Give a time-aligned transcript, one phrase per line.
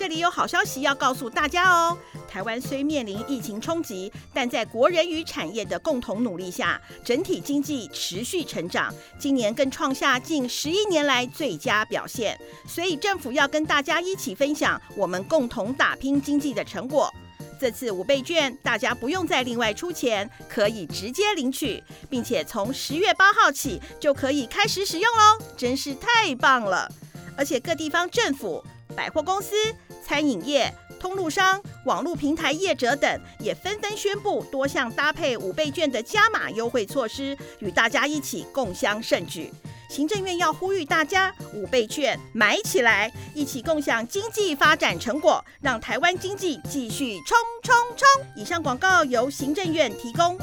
[0.00, 1.94] 这里有好消息要告诉大家哦！
[2.26, 12.40] 台湾虽面临疫情冲击，但在国人与产业的共同努力下，整体经济持续成长，今年更创下近十一年来最佳表现。
[12.66, 17.12] 所以政府要跟大家一起分享我们共同打拼经济的成果。
[17.60, 26.90] 这次五倍券，大家不用再另外出钱，可以直接领取，并且从十月八号起就可以开始使用喽，真是太棒了！
[27.36, 28.64] 而且各地方政府、
[28.96, 29.54] 百货公司、
[30.10, 30.68] 餐饮业、
[30.98, 39.52] 通路商、网络平台业者等也纷纷宣布多项搭配五倍券的加码优惠措施，与大家一起共襄盛举。
[39.88, 48.26] 行政院要呼吁大家五倍券买起来，一起共享经济发展成果，让台湾经济继续冲冲冲！
[48.34, 50.36] 以上广告由行政院提供。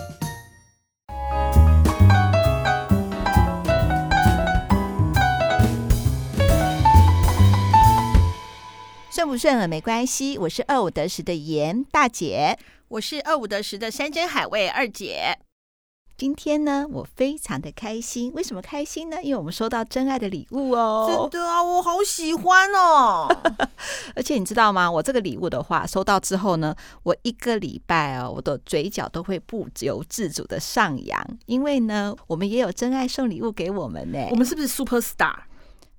[9.18, 12.56] 顺不顺耳没关系，我是二五得十的严大姐，
[12.88, 15.40] 我是二五得十的山珍海味二姐。
[16.16, 18.32] 今天呢，我非常的开心。
[18.36, 19.18] 为什么开心呢？
[19.24, 21.08] 因为我们收到真爱的礼物哦。
[21.10, 23.28] 真的啊，我好喜欢哦。
[24.14, 24.92] 而且你知道吗？
[24.92, 31.20] 我这个礼物的话，收到之后呢，我一个礼拜哦，我的嘴角都会不由自主的上扬。
[31.48, 34.28] 因为呢，我们也有真爱送礼物给我们呢。
[34.30, 35.34] 我们是不是 super star？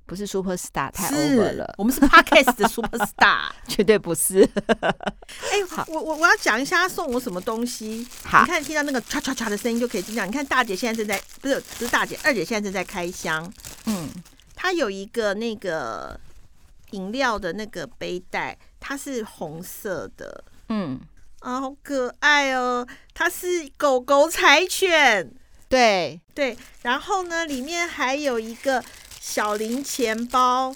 [0.08, 1.74] 不是 super star，太 over 了。
[1.76, 4.42] 我们是 podcast 的 super star，绝对不是。
[4.80, 8.08] 哎、欸，我我我要讲一下他送我什么东西。
[8.24, 10.24] 好，你看听到那个唰唰唰的声音就可以听到。
[10.24, 13.52] 你看大姐现在正在，不是不是大姐，二姐现在正在开箱。
[13.84, 14.08] 嗯，
[14.56, 16.18] 她有一个那个
[16.92, 20.42] 饮料的那个背带，它是红色的。
[20.70, 20.98] 嗯，
[21.40, 22.86] 啊，好可爱哦！
[23.12, 25.30] 它是狗狗柴犬。
[25.68, 28.82] 对对，然后呢，里面还有一个。
[29.28, 30.74] 小零钱包，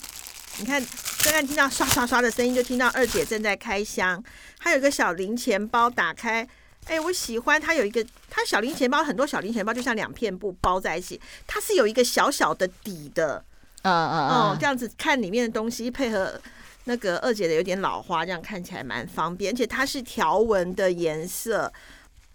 [0.58, 0.78] 你看，
[1.25, 4.22] 刚刚听到刷刷刷的声音，就听到二姐正在开箱。
[4.61, 6.47] 还有一个小零钱包，打开，
[6.84, 13.42] 哎，我喜欢它有一个，它小零钱包很多小零钱包就像两片布包在一起，它是有一个小小的底的，
[13.85, 16.39] 嗯嗯嗯，这样子看里面的东西，配合
[16.85, 21.73] 那个二姐的有点老花，这样看起来蛮方便，而且它是条纹的颜色。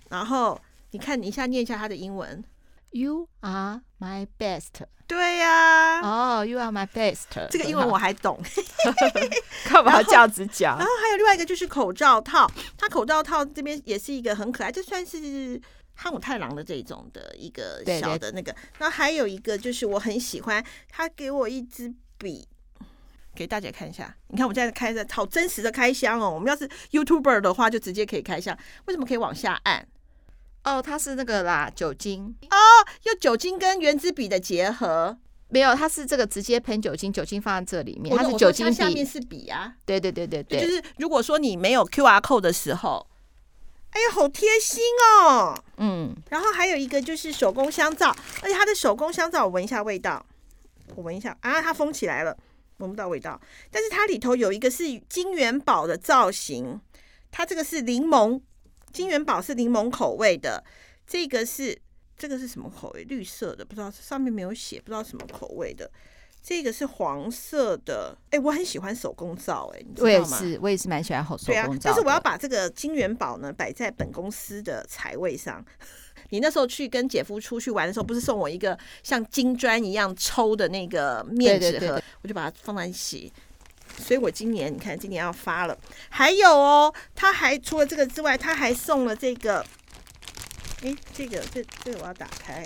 [0.10, 2.44] 然后你看，你一下念一下它的英文
[2.92, 4.86] ，You are my best。
[5.08, 7.48] 对呀、啊，哦、oh,，You are my best。
[7.50, 8.38] 这个英文我还懂，
[9.72, 10.78] 干嘛这样子讲？
[10.78, 15.62] 然后还有另外一个就是口罩套，它口罩套这边也是一个很可爱，这算是
[15.94, 18.54] 汉武太郎的这种的一个小的那个。
[18.80, 22.46] 那还有一个就是我很喜欢，他给我一支笔，
[23.34, 24.14] 给大家看一下。
[24.28, 26.30] 你看我现在开的好真实的开箱哦。
[26.30, 28.58] 我们要是 YouTuber 的话，就直接可以开箱。
[28.88, 29.88] 为什么可以往下按？
[30.68, 32.58] 哦，它是那个啦，酒精哦，
[33.04, 35.18] 用酒精跟原子笔的结合，
[35.48, 43.08] 没有，它是这个直接喷酒精，酒精放在这里面，它是酒精笔，下面是笔啊，对对对对对，就是如果说你没有 QR code 的时候，
[43.92, 44.84] 哎呀，好贴心
[45.22, 50.26] 哦，嗯，然后还有一个就是手工香皂，而且它的手工香皂，我闻一下味道，
[50.96, 52.38] 我闻一下啊，它封起来了，
[52.80, 53.40] 闻不到味道，
[53.72, 56.82] 但是它里头有一个是金元宝的造型，
[57.32, 58.42] 它这个是柠檬。
[58.92, 60.64] 金元宝是柠檬口味的，
[61.06, 61.78] 这个是
[62.18, 63.04] 这个是什么口味？
[63.04, 65.90] 绿色的，不知道上面没有写，不知道什么口味的。
[66.42, 70.38] 这个是黄色的，哎，我很喜欢手工皂，哎，你知道吗？
[70.40, 71.92] 我也是，我也是蛮喜欢手手工皂。
[71.92, 75.64] 但是我要把这个金元宝呢摆在本公司的财位上。
[76.30, 83.32] 你那时候去跟姐夫出去玩的时候，不是送我一个像金砖一样抽的那个面纸盒，对对对，我就把它放在一起。
[83.98, 85.78] 所以我今年你看，今年要发了，
[86.10, 89.66] 还有哦，他还除了这个之外，他还送了这个，
[90.84, 92.64] 哎，这个这这个我要打开，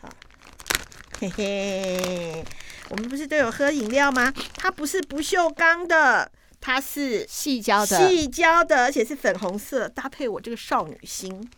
[0.00, 0.08] 好，
[1.18, 2.44] 嘿嘿，
[2.90, 4.32] 我们不是都有喝饮料吗？
[4.54, 6.30] 它不是不锈钢的，
[6.60, 11.50] 它是细胶的，细胶的，而且是粉红色，搭配我这个少女心。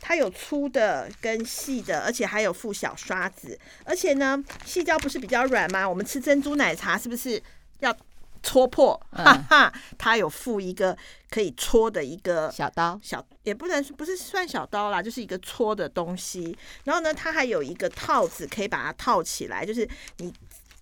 [0.00, 5.88] 它有粗的跟细的，而且还有附小刷子，而且呢，细胶不是比较软吗？
[5.88, 7.42] 我们吃珍珠奶茶是不是？
[7.84, 7.96] 要
[8.42, 10.96] 戳破，哈哈，它有附一个
[11.30, 16.56] 可以戳的一个小刀，小也不能不是算小刀啦，就是一个戳的东西。
[16.84, 19.88] 然后呢，它还有一个套子，可以把它套起来，就是
[20.18, 20.32] 你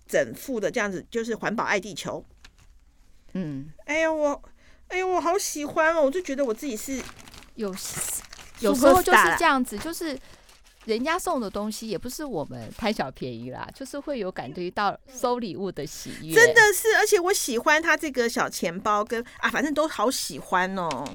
[0.07, 2.23] 整副的这样子，就是环保爱地球。
[3.33, 4.43] 嗯，哎呀，我，
[4.89, 6.01] 哎呀，我好喜欢哦！
[6.01, 7.01] 我就觉得我自己是
[7.55, 7.73] 有，
[8.59, 10.17] 有时候就是这样子，就是。
[10.85, 16.33] 人家送的东西也不是我们贪小便宜啦， 就是会有感觉到收礼物的喜悦。
[16.33, 21.05] 真的是，而且我喜欢他这个小钱包跟啊，反正都好喜欢哦。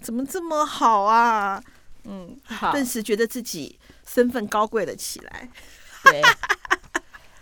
[0.00, 1.62] 怎么这么好啊？
[2.04, 5.48] 嗯，好，顿时觉得自己身份高贵了起来。
[6.04, 6.20] 对，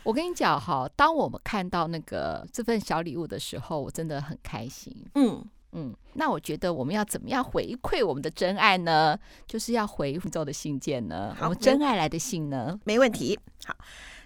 [0.02, 4.94] 我跟你讲哈，当我们看到那个这份小礼物的时候，我真的很开心。
[5.14, 9.19] 嗯嗯，那我觉得我们要怎么样回馈我们的真爱呢？
[9.46, 13.38] 就是要回宇宙的信件呢，好我们真爱来的信呢，没问题。
[13.64, 13.76] 好。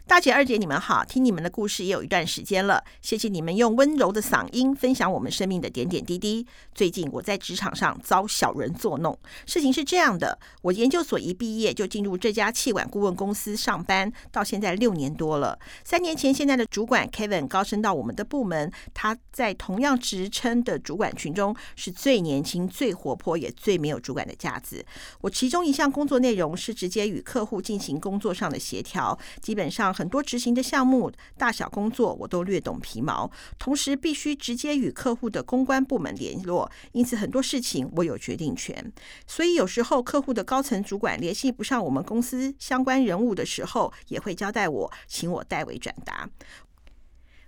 [0.06, 1.02] 大姐、二姐，你们好！
[1.02, 6.46] 听你们的故事也有一段时间了，谢谢你们用温柔的嗓音分享我们生命的点点滴滴。
[6.74, 15.58] 最近我在职场上遭小人作弄，事情是这样的：我研究所一毕业就进入这家气管顾问公司上班，到现在六年多了。
[15.84, 24.84] 三年前，现在的主管 Kevin 高升到我们的部门，他在同样职称的主管群中是最年轻、最活泼，也最没有主管的架子。
[25.22, 29.93] 我其中一项工作内容是直接与客户进行工作上的协调，基本上。
[29.94, 38.92] 很多执行的项目，大小工作我都略懂皮毛，同时必须直接与客户的公关部门联络，因此很多事情我有决定权。
[39.26, 46.28] 所以有时候客户的高层主管联系不上我们公司相关人物的时候，也会交代我，请我代为转达。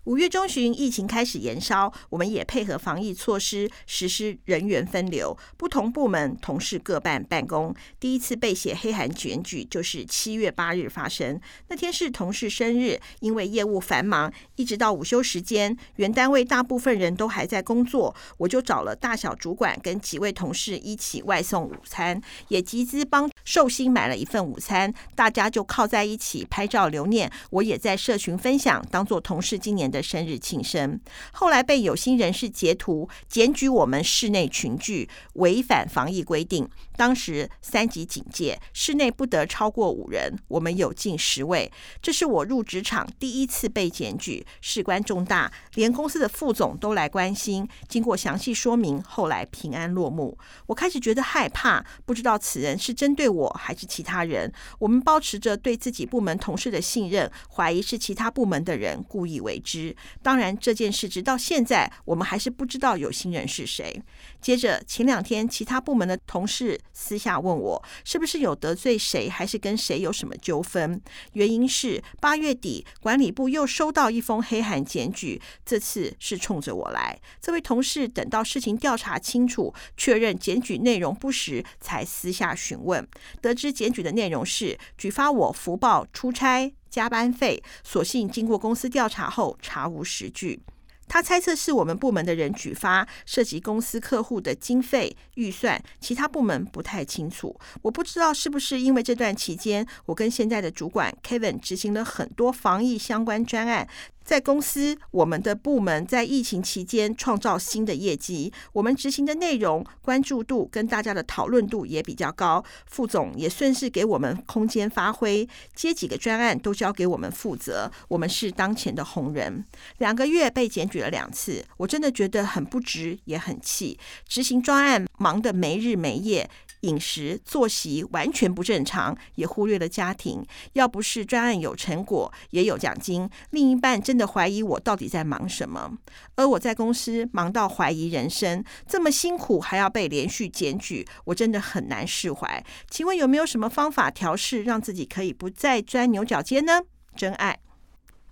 [0.06, 7.75] 五月中旬，疫情开始延烧，我们也配合防疫措施实施人员分流，不同部门同事各办办公。
[7.99, 27.29] 第一次被写黑函检举就是七月八日发生，那天是同事生日，因为业务繁忙，一直到午休时间，原单位大部分人都还在工作，我就找了大小主管跟几位同事一起外送午餐，也集资帮寿星买了一份午餐，大家就靠在一起拍照留念。
[27.50, 31.00] 我也在社群分享，当做同事今年的生日庆生，
[31.32, 36.69] 后来被有心人士截图检举我们室内群聚违反防疫规定。
[36.96, 41.70] 当时三级警戒，室内不得超过五人，我们有近十位。
[42.00, 47.69] 这是我入职场第一次被检举，事关重大，连公司的副总都来关心。
[47.87, 50.38] 经过详细说明，后来平安落幕。
[50.66, 54.50] 我开始觉得害怕，不知道此人是针对我还是其他人。
[54.78, 59.86] 我们保持着对自己部门同事的信任，怀疑是其他部门的人故意为之。
[60.23, 64.03] 当然，这件事直到现在，我们还是不知道有心人是谁。
[64.41, 71.00] 接着前两天，其他部门的同事私下问我，是不是有得罪谁，还是跟谁有什么纠纷？
[71.33, 77.19] 原因是八月底管理部又收到一封黑函检举，这次是冲着我来。
[77.41, 83.06] 这位同事等到事情调查清楚，确认检举内容不实，才私下询问，
[83.41, 86.73] 得知检举的内容是举发我福报出差。
[86.88, 90.61] 加班费，所幸经过公司调查后查无实据。
[91.09, 97.56] 他猜测是我们部门的人举发，涉及公司客户的经费预算，其他部门不太清楚。
[97.83, 103.87] 我不知道是不是因为这段期间，我跟现在的主管 Kevin 执行了很多防疫相关专案。
[104.26, 112.62] 在公司，我们的部门在疫情期间创造新的业绩，我们执行的内容关注度跟大家的讨论度也比较高。
[112.87, 119.64] 副总也顺势给我们空间发挥，接几个专案都交给我们负责，我们是当前的红人。
[119.99, 123.96] 两个月被检举了两次，我真的觉得很不值，也很气。
[124.26, 126.50] 执行专案忙得没日没夜。
[126.81, 130.44] 饮食作息完全不正常，也忽略了家庭。
[130.75, 135.93] 要不是专案有成果，也有奖金，另一半真的怀疑我到底在忙什么。
[136.37, 142.64] 而我在公司忙到怀疑人生，这么辛苦还要被连续检举，我真的很难释怀。
[142.90, 146.82] 请问有没有什么方法调试，让自己可以不再钻牛角尖呢？
[147.17, 147.58] 真爱。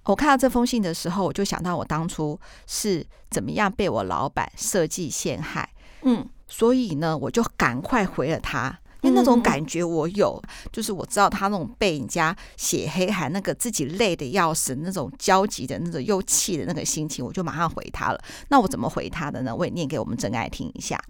[0.04, 5.70] 我看到这封信的时候，我就想到我当初是怎么样被我老板设计陷害。
[6.02, 6.28] 嗯。
[6.46, 18.20] 所以呢，我就赶快回了他，因为那种感觉我有，就是我知道他那种被人家写黑还，那个自己累的要死，那种焦急的那种又气的那个心情，我就马上回他了。
[18.48, 19.54] 那我怎么回他的呢？
[19.54, 21.00] 我也念给我们真爱听一下。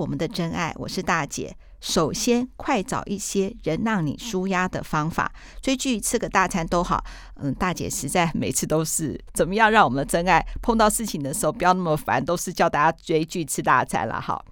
[0.00, 1.54] 我们的真爱，我是大姐。
[1.78, 5.30] 首先，快找一些人让你舒压的方法，
[5.60, 7.04] 追剧、吃个大餐都好。
[7.36, 14.18] 嗯，大姐实在每次都是怎么样让我们的真爱碰到事情的时候不要那么烦，都是叫大家追剧、吃大餐了。
[14.18, 14.42] 好。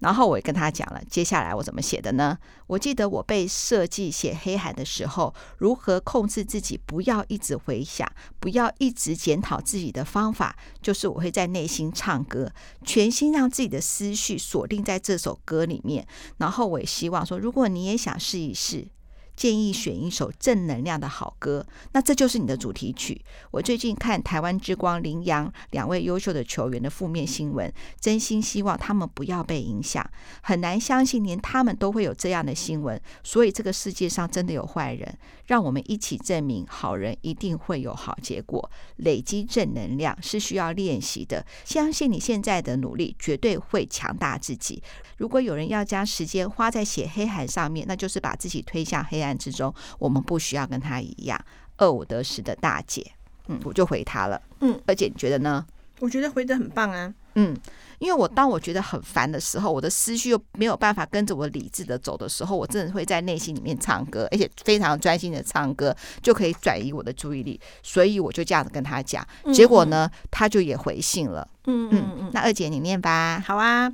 [0.00, 2.38] 然后我也跟他讲了，接下来我怎么写的呢？
[2.66, 12.52] 我记得我被设计写黑函的时候，如何控制自己，不要一直回想，不要一直检讨自己的方法，就是我会在内心唱歌，
[12.84, 16.06] 全心让自己的思绪锁定在这首歌里面。
[16.38, 18.88] 然后我也希望说，如果你也想试一试。
[19.36, 23.20] 建议选一首正能量的好歌，那这就是你的主题曲。
[23.50, 30.08] 我最近看台湾之光林洋两位优秀的球员的负面新闻，真心希望他们不要被影响。
[30.42, 35.18] 很难相信连他们都会有这样的新闻，所以这个世界上真的有坏人。
[35.46, 38.70] 让我们一起证明，好人一定会有好结果。
[38.96, 44.82] 累积正能量是需要练习的，相信你现在的努力绝对会强大自己。
[45.18, 49.74] 如果有人要将时间花在写黑函上面，那就是把自己推向黑暗之中。
[49.98, 51.42] 我们不需要跟他一样。
[51.76, 53.04] 二五得十的大姐。
[53.48, 54.40] 嗯，我就回他了。
[54.60, 55.66] 嗯，二姐你觉得呢？
[56.00, 57.12] 我觉得回得很棒啊。
[57.36, 57.56] 嗯，
[57.98, 67.60] 因为我当我觉得很烦的时候，我的思绪又没有办法跟着我理智的走的时候，我真的会在内心里面唱歌，而且非常专心的唱歌，就可以转移我的注意力。
[67.82, 71.46] 所以我就这样子跟他讲，结果呢，他就也回信了。
[71.66, 73.42] 嗯嗯嗯，那二姐你念吧。
[73.44, 73.92] 好啊。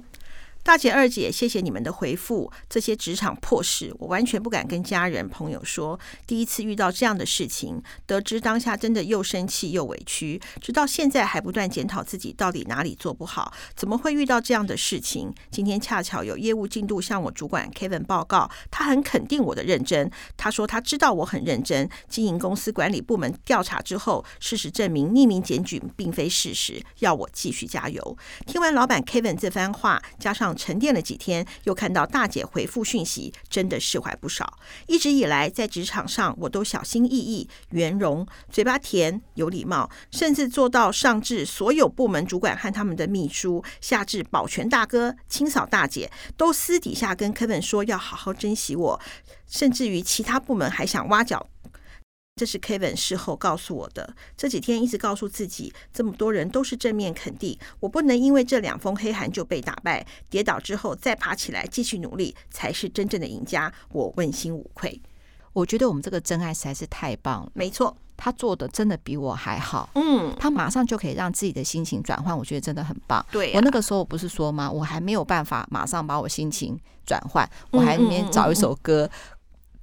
[0.63, 2.53] 大姐、二姐，谢谢你们的回复。
[2.69, 5.99] 这些职场破事，我完全不敢跟家人朋友说。
[6.27, 15.33] 第一次遇到这样的事情，得知当下真的又生气又委屈，直到现在还不断检讨自己到底哪里做不好，怎么会遇到这样的事情？
[15.51, 20.11] 今天恰巧有业务进度向我主管 Kevin 报告，他很肯定我的认真。
[20.37, 21.89] 他说他知道我很认真。
[22.09, 28.17] 经营公司管理部门调查之后，事实证明匿名检举并非事实，要我继续加油。
[28.47, 34.59] 听完老板 Kevin 这番话，加上沉淀了几天，又看到大姐回复讯息，真的释怀不少。
[34.87, 49.01] 一直以来在职场上，我都小心翼翼、圆融、嘴巴甜、有礼貌，甚至做到上至所有部门主管和他们的秘书，下至保全大哥、清扫大姐，都私底下跟 Kevin 说要好好珍惜我，
[49.47, 51.49] 甚至于其他部门还想挖角。
[52.41, 54.15] 这是 Kevin 事后告诉我的。
[54.35, 60.07] 这几天一直告诉自己，这么多人都是正面肯定，我不能因为这两封黑函就被打败。
[60.31, 63.71] 跌倒之后再爬起来，继续努力，才是真正的赢家。
[63.93, 64.99] 我问心无愧。
[65.53, 67.53] 我觉得我们这个真爱实在是太棒了。
[67.53, 69.91] 没错，他做的真的比我还好。
[69.97, 73.23] 嗯，他马上就可以让自己的心情转换，我觉得真的很棒。
[73.31, 74.71] 对啊，我那个时候我不是说吗？
[74.71, 79.05] 我还没有办法马上把我心情转换，我还没找一首歌。
[79.05, 79.37] 嗯嗯嗯嗯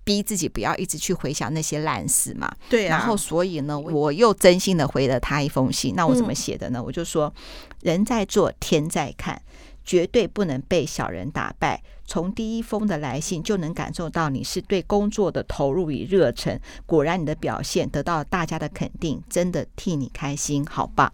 [0.07, 2.97] 逼自己不要一直去回想那些烂事嘛，对啊。
[2.97, 5.93] 然后所以呢，我又真心的回了他一封信。
[5.95, 6.81] 那我怎么写的呢？
[6.81, 7.33] 我就说，
[7.81, 9.41] 人在做，天在看，
[9.83, 11.83] 绝对不能被小人打败。
[12.05, 16.57] 从第一封的来信就能感受到你是对工作的投入与热忱。
[16.85, 21.11] 果然，你的表现得到大家的肯定，真的替你开心，好棒，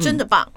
[0.00, 0.50] 真的棒。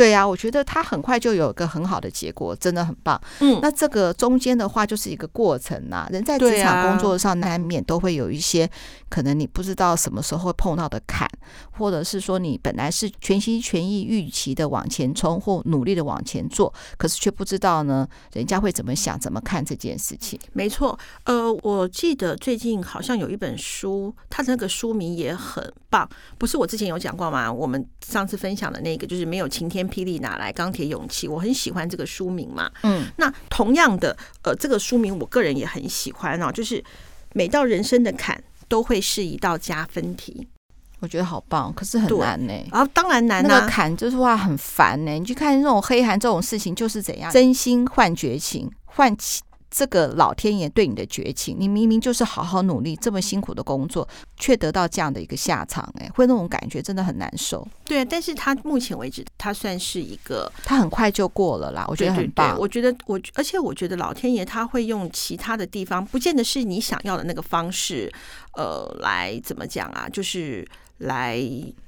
[0.00, 3.20] 对呀、啊，我觉得他很快就有一个很好的结果，真的很棒。
[3.40, 6.08] 嗯，那这个中间的话就是一个过程呐、啊。
[6.10, 8.66] 人在职场工作上难免都会有一些
[9.10, 11.28] 可能你不知道什么时候会碰到的坎，
[11.72, 20.40] 或者是说你本来是全心全意预期的往前冲或努力的往前做，可是却不知道呢，人家会怎么想、怎么看这件事情。
[20.54, 27.52] 没错，呃，我记得最近好像有一本书，它的那个书名也很棒，不是我之前有讲过吗？
[27.52, 29.89] 我们上次分享的那个就是没有晴天。
[29.90, 31.26] 霹雳拿来钢铁勇气？
[31.26, 32.70] 我很喜欢这个书名嘛。
[32.84, 36.52] 嗯，那同样的，呃，这个书名我个人也很喜欢啊。
[36.52, 36.82] 就是
[37.34, 40.46] 每到人生的坎，都会是一道加分题。
[41.00, 42.68] 我觉得好棒，可是很难呢、欸。
[42.70, 43.48] 啊，当然难、啊。
[43.48, 45.18] 那个坎就是话很烦呢、欸。
[45.18, 47.32] 你去看这种黑函这种事情，就是怎样？
[47.32, 49.42] 真心换绝情，换情。
[49.70, 57.66] 这个老天爷对你的绝情，你明明就是好好努力，这么辛苦的工作，却得到这样的一个下场，哎，会那种感觉真的很难受。
[57.84, 62.48] 对，但是他目前为止，他算是一个，他很快就过了啦，我觉得很棒。
[62.48, 68.12] 对对对，我觉得我，而且我觉得老天爷他会用其他的地方，不见得是你想要的那个方式，
[68.56, 70.08] 呃，来怎么讲啊？
[70.08, 70.66] 就是
[70.98, 71.38] 来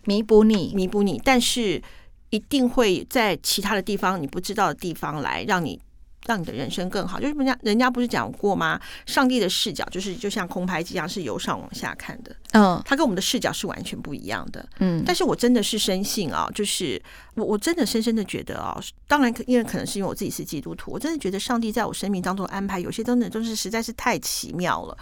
[0.05, 1.83] 弥补你，弥补你，但是
[2.31, 5.81] 一定会在其他的地方，你不知道的地方来让你。
[6.27, 8.81] 让你的人生更好，就是人家人家不是讲过吗？
[9.07, 12.35] 上帝的视角就是就像空拍机一样，是由上往下看的。
[12.53, 14.65] 嗯，他跟我们的视角是完全不一样的。
[14.79, 17.03] 嗯，但是我真的是深信啊，就是
[17.35, 24.97] 我我真的深深的觉得啊，当然因为可能是因为我自己是基督徒，我真的觉得上帝在我生命当中的安排，有些真的都是实在是太奇妙了。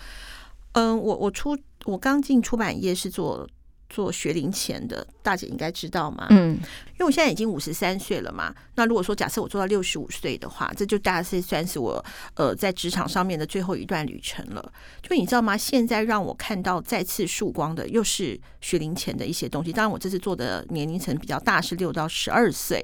[0.73, 3.49] 嗯，我我出我刚进出版业是做。
[3.91, 6.29] 做学龄前的大姐应该知道吗？
[6.31, 8.55] 嗯，因为我现在已经五十三岁了嘛。
[8.77, 12.03] 那如果说假设我做到六十五岁的话，这就大概是算是我
[12.35, 14.73] 呃在职场上面的最后一段旅程了。
[15.03, 15.57] 就你知道吗？
[15.57, 19.73] 现在让我看到再次曙光的，又是学龄前的一些东西。
[19.73, 22.81] 当然，我这次做的年龄层比较大，是六到十二岁，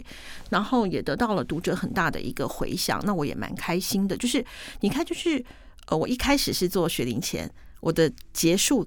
[0.50, 3.00] 然后也得到了读者很大的一个回响。
[3.04, 4.16] 那我也蛮开心的。
[4.16, 4.44] 就是
[4.80, 5.42] 你看，就是
[5.86, 7.48] 呃，我一开始是做学龄前，
[7.80, 8.84] 我的结束。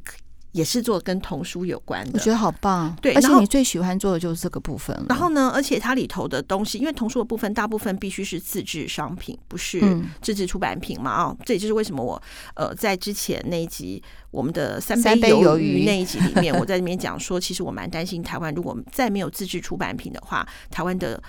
[0.52, 2.96] 也是做跟童书有关的，我觉得好棒。
[3.02, 4.96] 对，而且你最喜欢做的就是这个部分。
[5.08, 9.80] 然后呢，而且它里头的东西，因为童书的部分大部分必须是自制商品，不是
[10.22, 11.24] 自制出版品嘛？
[11.24, 12.22] 哦，这也就是为什么我
[12.56, 14.02] 呃在之前那一集
[14.32, 21.22] 我们的三杯鱿鱼那一集里面， 我在里面讲说，其实我蛮担心台湾如果再没有自制出版品的话，台湾的。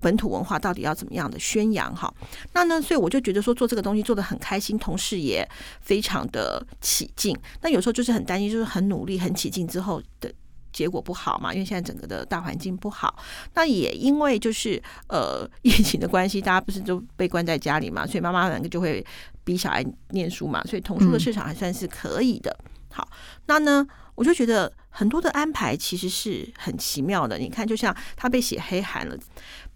[0.00, 1.94] 本土文化到底要怎么样的宣扬？
[1.94, 2.12] 哈，
[2.52, 2.80] 那呢？
[2.80, 5.48] 所以我就觉得说做这个东西做的很开心，同事也
[5.80, 7.36] 非常的起劲。
[7.60, 10.32] 那有时候就是很担心，就是很努力、很起劲之后的
[10.72, 11.52] 结果不好嘛。
[11.52, 13.14] 因为现在整个的大环境不好，
[13.54, 19.04] 那也因为就是呃 疫情的关系，大家不是都被关在家里嘛，所以妈妈两个就会
[19.44, 22.56] 逼小孩念书嘛，所以童书的市场还算是可以的。
[22.92, 23.08] 好，
[23.46, 27.38] 那呢，我就觉得很多的安排其实是很奇妙的。
[27.38, 29.16] 你看，就像他被写黑函了，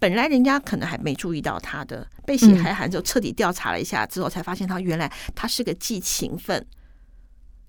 [0.04, 6.62] 本来人家可能还没注意到他的被写海涵之后，彻底调查了一下之后，才发现他原来他是个既勤奋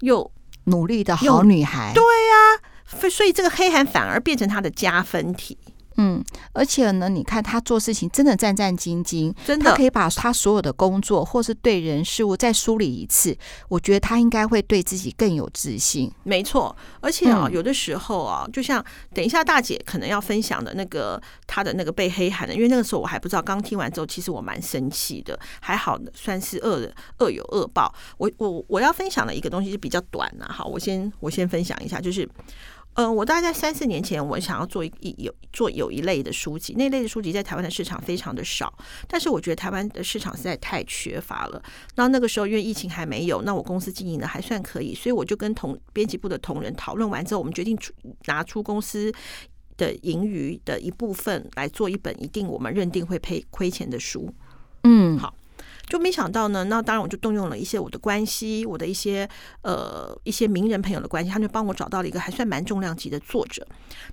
[0.01, 0.29] 又
[0.65, 1.93] 努力的好女孩。
[1.95, 5.57] 对呀、啊，所以这个黑函反而变成他的加分题。
[5.97, 6.23] 嗯，
[6.53, 13.37] 而且呢，你看他做事情真的战战兢兢，真的，他可以把他所有的工作或是对人事物再梳理一次。
[13.69, 16.11] 我觉得他应该会对自己更有自信。
[16.23, 18.83] 没错，而且啊，有的时候啊，就像
[19.13, 25.39] 等一下大姐可能要分享的那个她的那个被黑函的，因为那个时候我还不知道，刚听完之后，其实我蛮生气的。
[25.61, 27.93] 还好算是恶恶有恶报。
[28.17, 32.27] 我我我要分享的一个东西是比较短啊，好，我先我先分享一下，就是。
[32.95, 38.73] 嗯、呃，我大概三四年前，我想要做一一有做有一类的书籍，那类的书籍在台湾的市场非常的少，
[39.07, 41.61] 但是我觉得台湾的市场实在太缺乏了。
[41.95, 47.93] 那那个时候因为疫情还没有，那我公司经营的还算可以，所以我就跟同编辑部的同仁讨论完之后，我们决定出
[48.25, 49.11] 拿出公司
[49.75, 54.33] 的盈余的一部分来做一本一定我们认定会赔亏钱的书。
[54.83, 55.35] 嗯，好。
[55.87, 59.27] 就没想到呢，那当然我就动用了一些我的关系，我的一些
[59.61, 63.65] 呃一些名人朋友的关系，他就帮我找到了一个还算蛮重量级的作者。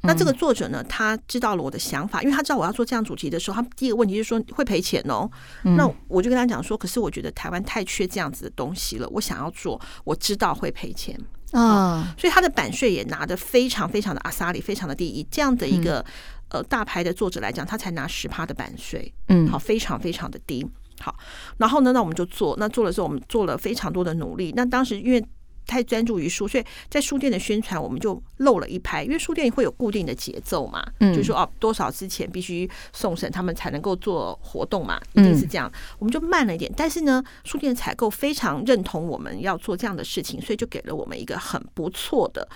[0.03, 5.31] 那这个作者呢，他知道了我的想法，因为他知道我要做这样主题的时候，他第一个问题就是说会赔钱哦。
[5.63, 11.19] 那我就跟他讲说，可是我觉得台湾太缺这样子的东西了，我想要做，我知道会赔钱
[11.53, 16.05] 啊，所以他的版税也拿得非常非常的阿萨里，非常的第一这样的一个
[16.49, 20.67] 呃大牌的作者来讲，他才拿十趴的版税，嗯，好，非常非常的低。
[21.03, 21.15] 好，
[21.59, 22.55] 然后呢，那我们就做。
[22.59, 24.53] 那做了之后，我们做了非常多的努力。
[24.57, 25.23] 那当时因为
[25.67, 29.05] 太专注于书，所以在书店的宣传我们就漏了一拍。
[29.05, 35.71] 因为书店会有固定的节奏嘛，嗯，就是说哦，多少之前必须送审，他们才能够做活动嘛，一定是这样。
[35.99, 36.73] 我们就慢了一点。
[36.77, 42.49] 但是呢，书店采购非常认同我们要做这样的事情，所以就给了我们一个很不错的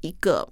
[0.00, 0.48] 一个。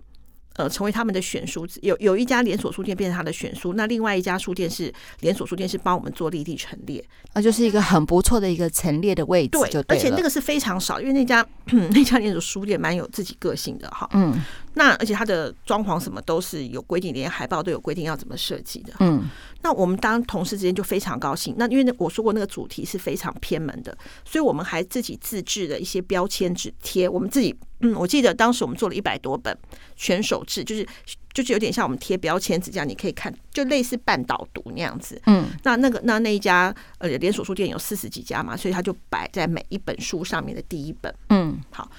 [0.60, 7.02] 呃，成为他们的选书，有有一家连锁书店变成他的选书，那另外一家书店是连锁书店，是帮我们做立地陈列，
[7.32, 11.46] 那就是一个很不错的一个陈列的位置对，而且那个是非常少，因为那家
[11.92, 14.06] 那家连锁书店蛮有自己个性的哈。
[14.12, 14.34] 嗯，
[14.74, 18.92] 那而且它的装潢什么都是有规定，连海报都有规定要怎么设计的。
[19.00, 19.24] 嗯，
[19.62, 21.54] 那我们当同事之间就非常高兴。
[21.58, 27.54] 那因为我说过那个主题是非常偏门的，所以我们还自己自制的一些标签纸贴，我们自己。
[27.82, 29.56] 嗯，我记得当时我们做了一百多本
[29.96, 30.86] 全手制，就是
[31.32, 35.18] 就是有点像我们贴标签纸这样，你可以看，就类似半导读那样子。
[35.24, 41.10] 嗯，那那个那那一家呃连锁书店有四十几家嘛，所以他就摆在每一本书上面的第一本。
[41.30, 41.90] 嗯，好，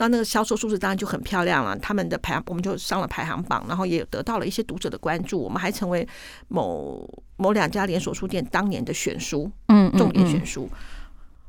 [0.00, 6.06] 那那个销售数字当然就很漂亮了，他们的排行我们就上了排行榜，然后也得到了一些读者的关注，我们还成为
[6.48, 10.68] 某某两家连锁书店当年的选书，嗯，重点选书。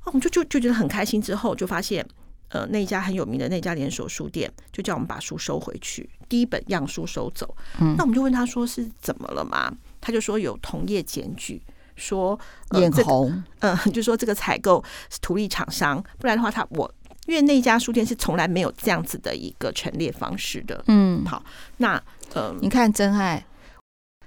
[0.04, 2.06] 哦，我们就就就觉得很开心，之后就发现。
[2.54, 7.56] 呃，那家很有名的那家连锁书店就叫我们把书收回去，第一本样书收走。
[7.80, 9.74] 嗯，那我们就问他说是怎么了嘛？
[10.02, 11.62] 他就说有同业检举，
[11.96, 12.38] 说
[12.72, 16.94] 眼红，嗯、呃，就说这个采购是图利厂商，不然的话他我
[17.32, 20.84] 因为那家书店是从来没有这样子的一个陈列方式的。
[20.88, 21.42] 嗯，好，
[21.78, 22.02] 那
[22.34, 23.44] 呃，你看真爱，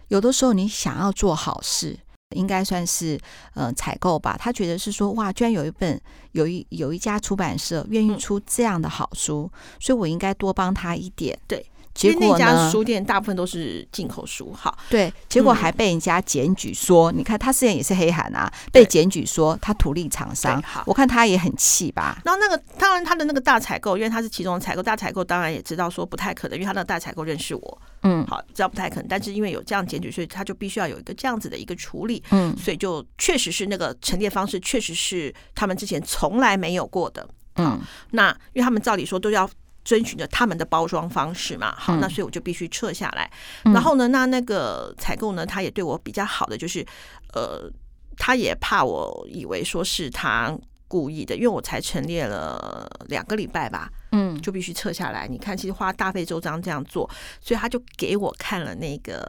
[0.09, 1.99] 有的时候你想要做好事。
[2.31, 3.17] 应该算是
[3.53, 6.01] 呃采购吧，他觉得是说哇，居然有一本
[6.33, 11.39] 有一有一家出版社愿意出这样的好书，嗯、所以我应该多帮他一点。
[11.47, 22.21] 对，结果那家书店大部分都是进口书，好，对，结果还被人家检举说，嗯、你看他虽然也是黑函啊，被检举说他图利厂商，好，我看他也很气吧。
[22.25, 27.83] 然后那个当然他的那个大采购，因为他是其中的采购，大采购当然也知道说不太可能，因为他那个大采购认识我。
[28.03, 32.23] 嗯，好，知道不太可能，但是因为有这样检举，所以他就必须要有一个这样子的一个处理。
[32.33, 37.27] 嗯，所以就确实是那个陈列方式，确实是他们之前从来没有过的。
[37.57, 37.81] 嗯，
[38.11, 39.49] 那因为他们照理说都要
[39.85, 41.75] 遵循着他们的包装方式嘛。
[41.77, 43.31] 好，那所以我就必须撤下来。
[43.65, 46.85] 然后呢，那那个采购呢，他也对我比较好的，就是
[47.33, 47.71] 呃，
[48.17, 50.57] 他也怕我以为说是他。
[50.87, 55.27] 故意的，因为我才陈列了两个礼拜吧，嗯，就必须撤下来。
[55.27, 59.29] 你看，其实花大费周章这样做，所以他就给我看了那个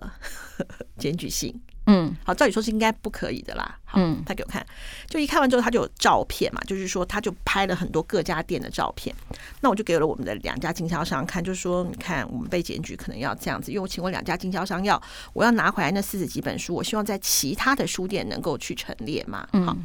[1.00, 1.60] 检举信。
[1.88, 3.78] 嗯，好，照理说是应该不可以的啦。
[3.86, 4.65] 好，嗯，他给我看，
[5.08, 9.15] 就一看完之后，他就有照片嘛，就是说他就拍了很多各家店的照片。
[9.62, 15.02] 那我就给了我们的两家经销商看，就是说你看我们被检举可能要这样子，因为我请问两家经销商要
[15.34, 19.48] 我要拿回来那四十几本书，我希望在其他的书店能够去陈列嘛。
[19.65, 19.78] 好，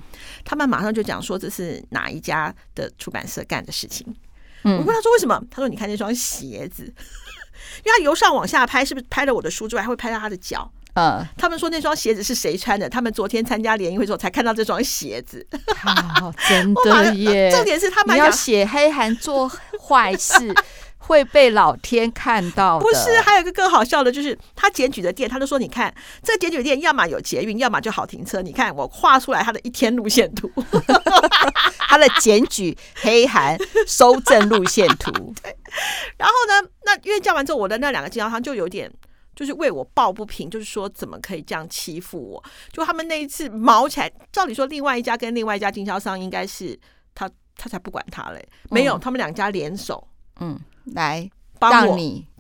[0.44, 4.06] 他们马上就讲说这是哪一家的出版社干的事情。
[4.62, 5.42] 我问他说为什么？
[5.50, 6.92] 他说你看那双鞋子。
[7.84, 10.70] 因为他由上往下拍，是不是拍了我的书之外，还会拍到他的脚？
[10.94, 12.88] 嗯，他们说那双鞋子是谁穿的？
[12.88, 15.46] 他们昨天参加联谊会时候才看到这双鞋子。
[16.20, 17.50] 哦， 真的耶！
[17.50, 20.54] 重点是他们要写黑函做坏事。
[21.02, 22.78] 会被老天看到。
[22.80, 28.40] 不是，还有一个更好笑的，就是他检举的店，他就说：“你看，这个检举店要么有捷运，要么就好停车。
[28.40, 30.48] 你看，我画出来他的一天路线图，
[31.88, 35.10] 他的检举黑函收证路线图。
[35.42, 35.56] 对，
[36.16, 38.88] 然后呢，那因为叫完之后，我的那两个经销商就有点
[39.40, 42.44] 就是为我抱不平，就是说怎么可以这样欺负我？
[42.70, 46.78] 就他们那一次毛起来，照理说另外一家跟另外一家经销商应该是
[47.14, 50.06] 他，他才不管他嘞，没有，嗯、他们两家联手，
[50.40, 50.60] 嗯。
[50.94, 51.96] 来帮我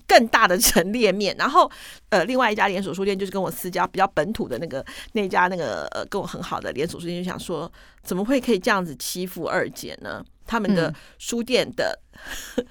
[0.08, 1.70] 更大的 陈列面，然后
[2.08, 7.70] 呃，另外一家连锁书店就是跟我私交比较本土的那个那家那个呃跟我很好的连锁书店，就想说
[8.02, 10.24] 怎么会可以这样子欺负二姐呢？
[10.46, 11.96] 他们的书店的、
[12.56, 12.66] 嗯、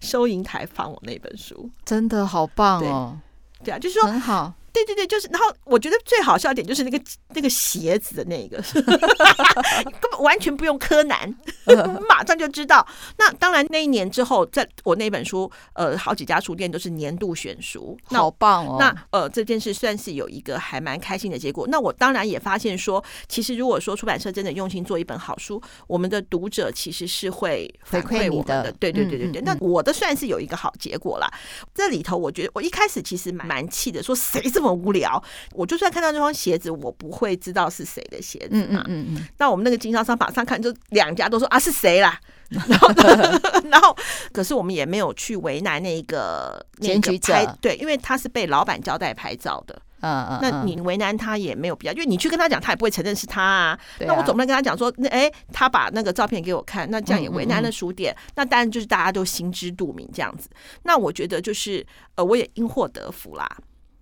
[0.00, 3.18] 收银台放我那本书，真的好棒哦！
[3.64, 4.54] 对，啊，就是说很好。
[4.74, 11.32] 对对对，就是，然后我觉得最好笑一点就是那个那个鞋子的那个， 根本完全不用柯南，
[12.08, 12.84] 马上就知道。
[13.16, 18.76] 那当然那一年之后，在我那本书，呃，好几家书店都是年度选书，好棒哦。
[18.80, 21.68] 那呃，这件事算是有一个还蛮开心的结果。
[21.68, 28.72] 那我当然也发现说，其实如果说出版社真的用心做一本好书，我们的读者其实是会反馈我们的。
[28.80, 31.32] 对对对对对，那我的算是有一个好结果啦。
[31.72, 34.63] 这里头我觉得我一开始其实蛮气的，说谁这么。
[34.64, 35.22] 这么无聊，
[35.52, 38.82] 我就算看到那双鞋子，我不会知道是谁的鞋子嘛。
[38.86, 39.28] 嗯嗯嗯。
[39.36, 42.18] 那我们那个经销商马上看，就两家都说啊是谁啦。
[42.48, 42.88] 然后，
[43.68, 43.94] 然后，
[44.32, 49.78] 可是我们也没有去为难那个检举者，对，因为他是被老板交代拍照的。
[50.00, 50.38] 嗯嗯。
[50.40, 53.78] 那你为难他也没有必要，因为你去跟他讲，他也不会承认是他啊。
[54.00, 58.16] 那我总不能跟他讲说，那哎，他把那个照片给我看，那这样也为难了书店。
[58.36, 60.48] 那当然就是大家都心知肚明这样子。
[60.84, 63.46] 那我觉得就是呃，我也因祸得福啦。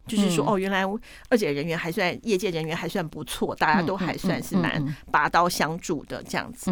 [0.06, 0.84] 就是说，哦，原来
[1.28, 6.70] 二姐人缘还算，业界人员还算不错，大家都还算是蛮拔刀相助的这样子。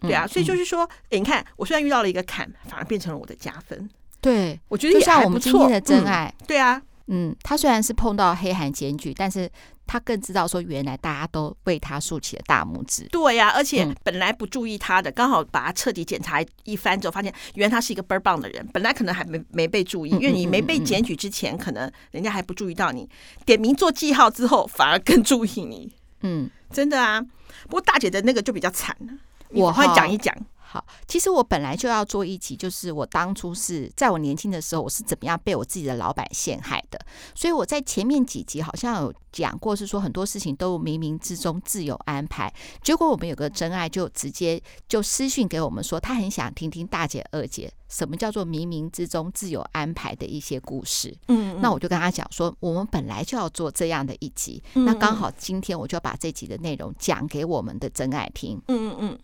[0.00, 3.88] 对啊，所以就是说，你看，我虽然遇到了一个坎，反而变成了我的加分。
[4.20, 4.94] 对，我觉得。
[4.94, 9.50] 就像我们今天的真爱，对啊，嗯，他虽然是碰到黑函检举，但是。
[9.86, 13.06] 他更知道说，原来大家都为他竖起了大拇指。
[13.10, 18.66] 对呀、啊，而且本来不注意他的，刚、嗯、好把他彻底检查一番之后，发现原来他是一个倍儿棒的人。
[18.72, 23.08] 本来可能还没没被注意，因为你没被检举之前，可能人家还不注意到你。
[23.44, 25.92] 点名做记号之后，反而更注意你。
[26.20, 27.20] 嗯，真的啊。
[27.64, 29.12] 不过大姐的那个就比较惨了，
[29.50, 30.34] 我会讲一讲。
[30.72, 36.98] 好，其实我本来就要做一集，就是我当初是在我年轻的时候，我是怎么样被我自己的老板陷害的。
[37.34, 42.50] 所以我在前面几集好像有讲过，是说很多事情都冥冥之中自有安排。
[42.82, 44.58] 结果我们有个真爱就直接
[44.88, 51.14] 就私讯给我们说，他很想听听大姐、二姐什么叫做冥冥之中自有安排的一些故事。
[51.28, 58.58] 嗯，那我就跟他讲说，我们本来就要做这样的一集，那刚好今天我就把这集的内容讲给我们的真爱听。
[58.68, 59.18] 嗯嗯嗯。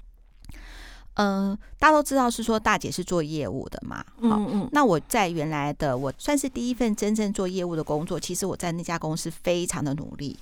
[1.19, 10.39] 嗯、呃，大家都知道是说大姐是做业务的嘛，好，嗯嗯，那我在原来的我算是第一份真正做业务的工作，其实我在那家公司非常的努力。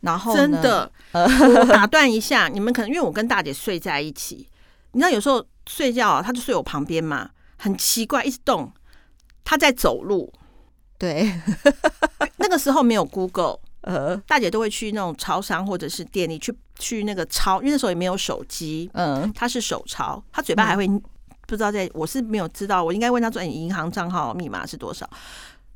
[0.00, 4.46] 然后真的，呃，我 打断一下，你们可能因为我跟大姐睡在一起，
[4.92, 8.72] 你知道有时候睡觉啊，她就睡我旁边嘛，很奇怪，一直动，
[9.44, 10.32] 她在走路，
[10.96, 11.32] 对，
[12.36, 13.58] 那个时候没有 Google。
[13.82, 20.86] 呃，大姐都会去那种超商或者是店里去去那个抄，因为那时候也没有手机，嗯，他是手抄，他嘴巴还会
[21.46, 25.08] 不知道在，我是没有知道，我应该问他说你银行账号密码是多少，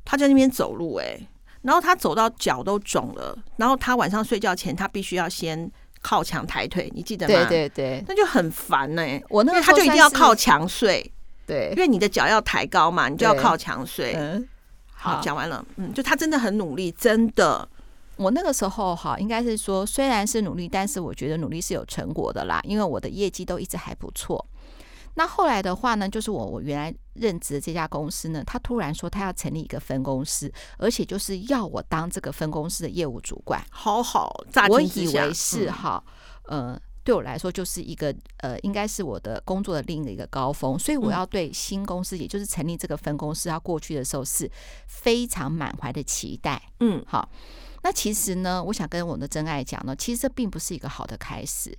[0.05, 1.27] 他在那边走路哎、欸，
[1.61, 5.69] 然后他走到脚都肿了，然后他晚上睡觉前他必须要先
[6.01, 7.33] 靠墙抬腿，你记得吗？
[7.33, 9.23] 对对对，那就很烦呢、欸。
[9.29, 11.11] 我那个他就一定要靠墙睡，
[11.45, 14.13] 对，因为你的脚要抬高嘛，你就要靠墙睡。
[14.15, 14.47] 嗯，
[14.93, 17.67] 好，讲完了，嗯，就他真的很努力，真的。
[18.15, 24.45] 我那个时候哈，应该是说，虽然是努力，但是我觉得努力是有成果的啦，因为我的业绩都一直还不错。
[25.15, 33.63] 那后来的话呢，就是我我原来任职的这家公司呢，他突然说他要成立一个分公司，而且就是要我当这个分公司的业务主管。
[33.69, 36.03] 好好，我以为是哈，
[36.45, 44.49] 呃，对我来说就是一个呃，应该是我的工作的另一个高峰，所以我要对新公司，也就是成立这个分公司要过去的时候，是
[44.87, 46.59] 非常满怀的期待。
[46.79, 47.29] 嗯，好。
[47.83, 51.77] 那其实呢，我想跟我的真爱讲呢，其实这并不是一个好的开始。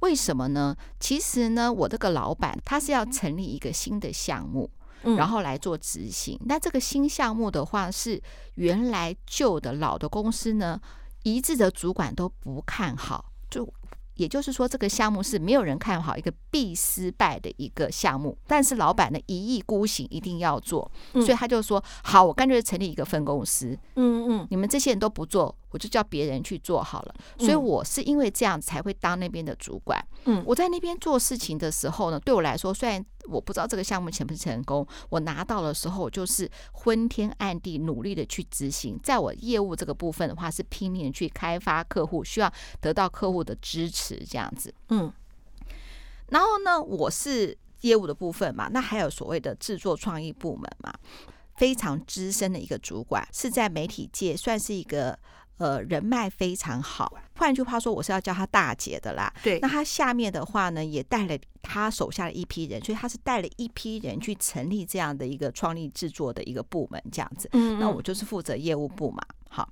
[0.00, 0.76] 为什么呢？
[1.00, 4.68] 其实呢，我这个老板他是要成立一个新的项目，
[5.16, 6.38] 然后来做执行。
[6.44, 8.20] 那这个新项目的话，是
[8.56, 10.80] 原来旧的老的公司呢，
[11.22, 13.66] 一致的主管都不看好，就
[14.14, 18.36] 也就是说，这个项目是没有人看好，一个必失败的一个项目。
[18.46, 23.78] 但是老板呢，一意孤行，一定要做，所以他就说：“好，我干脆成立一个分公司。
[23.96, 27.14] 嗯嗯，你们这些人都不做，我就叫别人去做好了。
[27.36, 30.00] 所以我是因为这样才会当那边的主管。
[30.26, 38.98] 嗯，我在那边做事情的时候呢，对我来说，虽然我不知道这个项目成不成功，我拿到的时候就是昏天暗地努力的去执行。
[39.02, 45.12] 在我业务这个部分的话，是拼命的去开发客户，需要得到客户的支持。”这样子，嗯，
[46.28, 50.92] 然后呢，我是业务的部分嘛，那还有所谓的制作创意部门嘛，
[51.56, 55.18] 非常资深的一个主管，是在媒体界算是一个
[55.58, 57.12] 呃人脉非常好。
[57.36, 59.32] 换句话说，我是要叫他大姐的啦。
[59.42, 67.48] 对，那他下面的话呢，也带了他手下的一批人，所以他是带了一批人去成立这样的一个创立制作的一个部门，这样子。
[67.52, 69.20] 嗯，那我就是负责业务部嘛。
[69.48, 69.68] 好，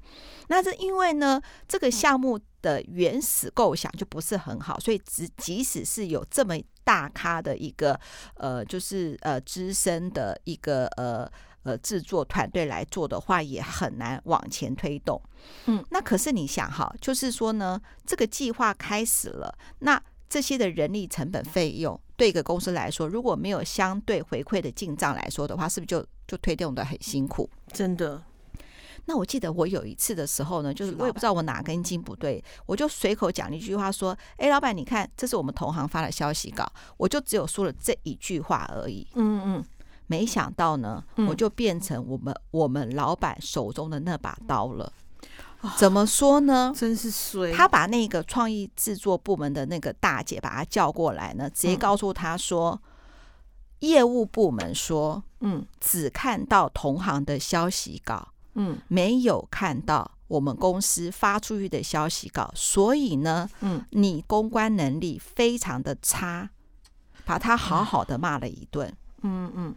[0.49, 7.99] 那这因为呢，这个项目的原始构想就不是很好，所以即即使是有这么大咖的一个
[8.35, 11.29] 呃，就是呃资深的一个呃
[11.63, 15.21] 呃制作团队来做的话，也很难往前推动。
[15.67, 27.49] 嗯，那可是你想哈，就是说呢，这个计划开始了，那这些的人力成本费用对一个公司来说，如果没有相对回馈的进账来说的话，是不是就就推动的很辛苦？
[27.73, 28.23] 真的。
[29.05, 36.65] 那我记得我有一次的时候呢，就是我也不知道我哪根筋不对，我就随口讲了一句话说：“哎，老板，你看，这是我们同行发的消息稿。”
[36.97, 39.05] 我就只有说了这一句话而已。
[39.15, 39.65] 嗯嗯，
[40.13, 44.93] 没想到呢，我就变成我们我们老板手中的那把刀了。
[45.79, 46.71] 怎么说呢？
[46.77, 47.51] 真是衰。
[47.51, 52.79] 他把那个创意制作部门的那个大姐把他叫过来呢，直接告诉他说
[53.81, 66.51] ：“业务部门说，嗯，只看到同行的消息稿。”嗯，没有看到我们公司发出去的消息稿，所以呢，嗯，你公关能力非常的差，
[67.25, 68.87] 把他好好的骂了一顿。
[68.89, 69.75] 嗯嗯嗯，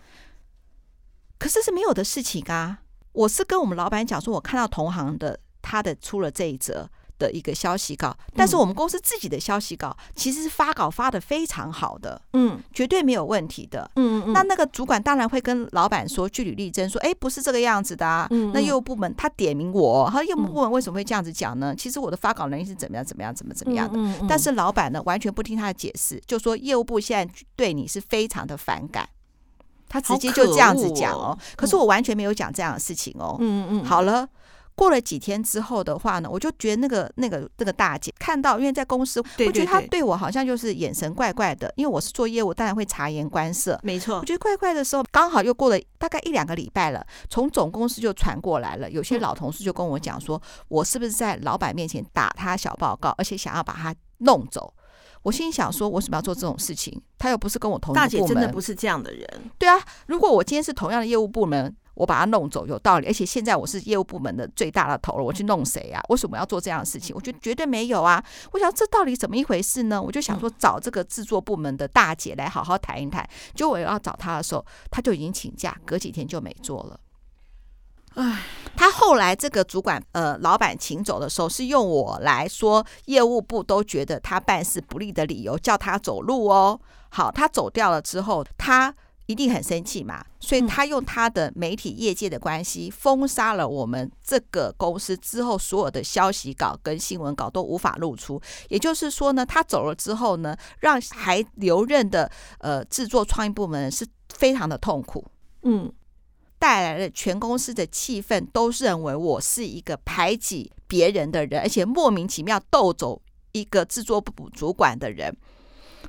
[1.38, 2.80] 可是是没有的事情啊，
[3.12, 6.90] 我是跟我们老板讲说，我看到同行的他的出了这一则。
[7.18, 14.34] 的一个消息稿，但是我们公司自己的消息稿其实是发稿发的非常好的，嗯，绝对没有问题的，嗯嗯。
[14.34, 18.28] 那那个主管当然会跟老板说据理力争，说，哎，不是这个样子的啊。
[18.32, 21.74] 嗯嗯，那业务部门他点名我，他业务部门为什么会这样子讲呢？
[21.74, 29.08] 其实我的发稿能力是怎么样怎么样怎么怎么样的，但是老板呢完全不听他的解释，就说业务部现在对你是非常的反感，
[29.88, 31.38] 他直接就这样子讲哦。
[31.56, 33.38] 可是我完全没有讲这样的事情哦。
[33.40, 34.28] 嗯嗯，好了。
[34.78, 41.72] 过了几天之后的话呢，我就觉得那个那个那个大姐看到，因为在公司，我觉得她对我好像就是眼神怪怪的。
[41.78, 43.80] 因为我是做业务，当然会察言观色。
[43.84, 54.74] 没错，我觉得怪怪的时候，刚好又过了大概一两个礼拜了，从总公司就传过来了，有些老同事就跟我讲说，我是不是在老板面前打他小报告，而且想要把他弄走。
[55.26, 57.02] 我心里想说，我为什么要做这种事情？
[57.18, 58.10] 他又不是跟我同一个部门。
[58.12, 59.28] 大姐真的不是这样的人。
[59.58, 61.76] 对啊，如果我今天是同样的业务部门。
[61.96, 66.02] 我把他弄走有道理，而且现在我是业务部门的最大的头了，我去弄谁啊？
[66.10, 67.16] 为什么要做这样的事情？
[67.16, 68.22] 我觉得绝对没有啊！
[68.52, 70.02] 我想这到底怎么一回事呢？
[70.02, 73.26] 我就想说找这个制作部门的大姐来好好谈一谈。
[73.54, 77.00] 就我要找他的时候，他就已经请假，隔几天就没做了。
[78.16, 78.44] 唉，
[78.76, 86.80] 他后来这个主管呃老板请走的时候，是用我来说业务部都觉得他办事不利的理由叫他走路哦。
[87.10, 88.94] 好，他走掉了之后，他。
[89.28, 98.40] 一定很生气嘛，所以他用他的媒体业界的关系封杀了我们这个公司之后所有的消息稿跟新闻稿都无法露出。
[98.70, 105.26] 也就是说呢，他走了之后呢，让还留任的呃制作创意部门是非常的痛苦，
[105.64, 105.92] 嗯，
[106.66, 115.32] 带来了全公司的气氛都认为我是一个排挤别人的人，而且莫名其妙斗走一个制作部主管的人。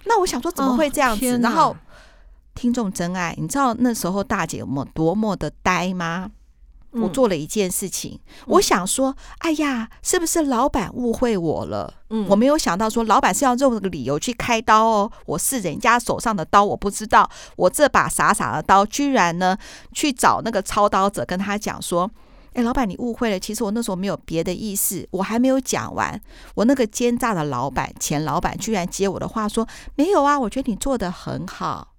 [0.04, 1.38] 那我想说，怎么会这样子？
[1.40, 1.76] 然后。
[2.54, 6.30] 听众真爱，你知道那时候大姐有多么的呆吗？
[7.00, 11.92] 我做了一件事情，我想说，哎呀，是不是老板误会我了？
[12.10, 15.12] 嗯，我没有想到说老板是要用这个理由去开刀哦。
[15.26, 19.56] 我是人家手上的刀，我不知道，我这把傻傻的刀，居然呢
[19.92, 22.10] 去找那个操刀者跟他讲说，
[22.54, 25.06] 哎，老板你误会了，其实我那时候没有别的意思。
[25.10, 26.20] 我还没有讲完，
[26.54, 31.95] 我那个奸诈的老板前老板居然接我的话说，没有啊，我觉得你做的很好。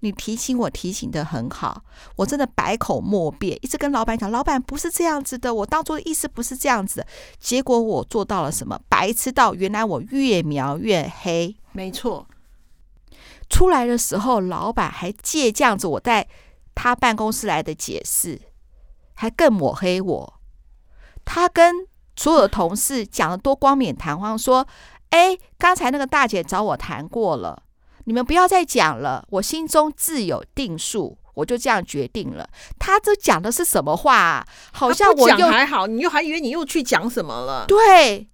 [0.00, 1.82] 你提醒我提醒的很好，
[2.16, 7.06] 我真的百口莫辩，一直跟老板讲，老板不是这样子的，我当初的意思不是这样子。
[7.38, 8.80] 结果我做到了什么？
[8.88, 11.56] 白痴到原来我越描越黑。
[11.72, 12.26] 没错，
[13.48, 16.26] 出来的时候，老板还借这样子我在
[16.74, 18.40] 他办公室来的解释，
[19.14, 20.34] 还更抹黑我。
[21.24, 24.66] 他跟所有的同事讲的多冠冕堂皇，说。
[25.10, 27.62] 哎，刚才那个大姐找我谈过了，
[28.06, 32.48] 你们不要再讲了，我心中自有定数，我就这样决定了。
[32.78, 34.46] 他这讲的是什么话啊？
[34.72, 37.64] 好像我又还好，你又还以为你又去讲什么了？
[37.66, 38.28] 对。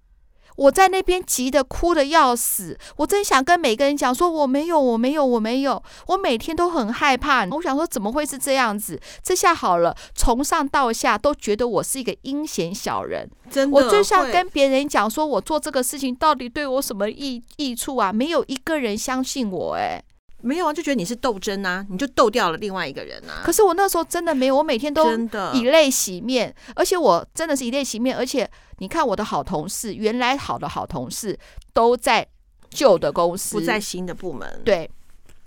[0.55, 7.45] 我在那边急得哭得要死，我真想跟每个人讲说我没有，我没有，我没有，我每天都很害怕。
[7.47, 8.99] 我想说怎么会是这样子？
[9.23, 13.29] 这下好了，从上到下都觉得我是一个阴险小人。
[13.49, 18.11] 真的，我最想跟别人讲说我做这个事情到底对我什么益益处啊？
[18.13, 20.03] 没有一个人相信我，哎。
[20.45, 23.43] 没有啊，就觉得你是斗争呐、啊，你就斗掉了另外一个人呐、啊。
[23.45, 25.05] 可是我那时候真的没有，我每天都
[25.53, 28.17] 以泪洗面，而且我真的是以泪洗面。
[28.17, 28.45] 而且
[28.83, 31.39] 你看我的好同事，原来好的好同事
[31.71, 32.27] 都在
[32.69, 34.61] 旧的公司，不在新的部门。
[34.65, 34.89] 对。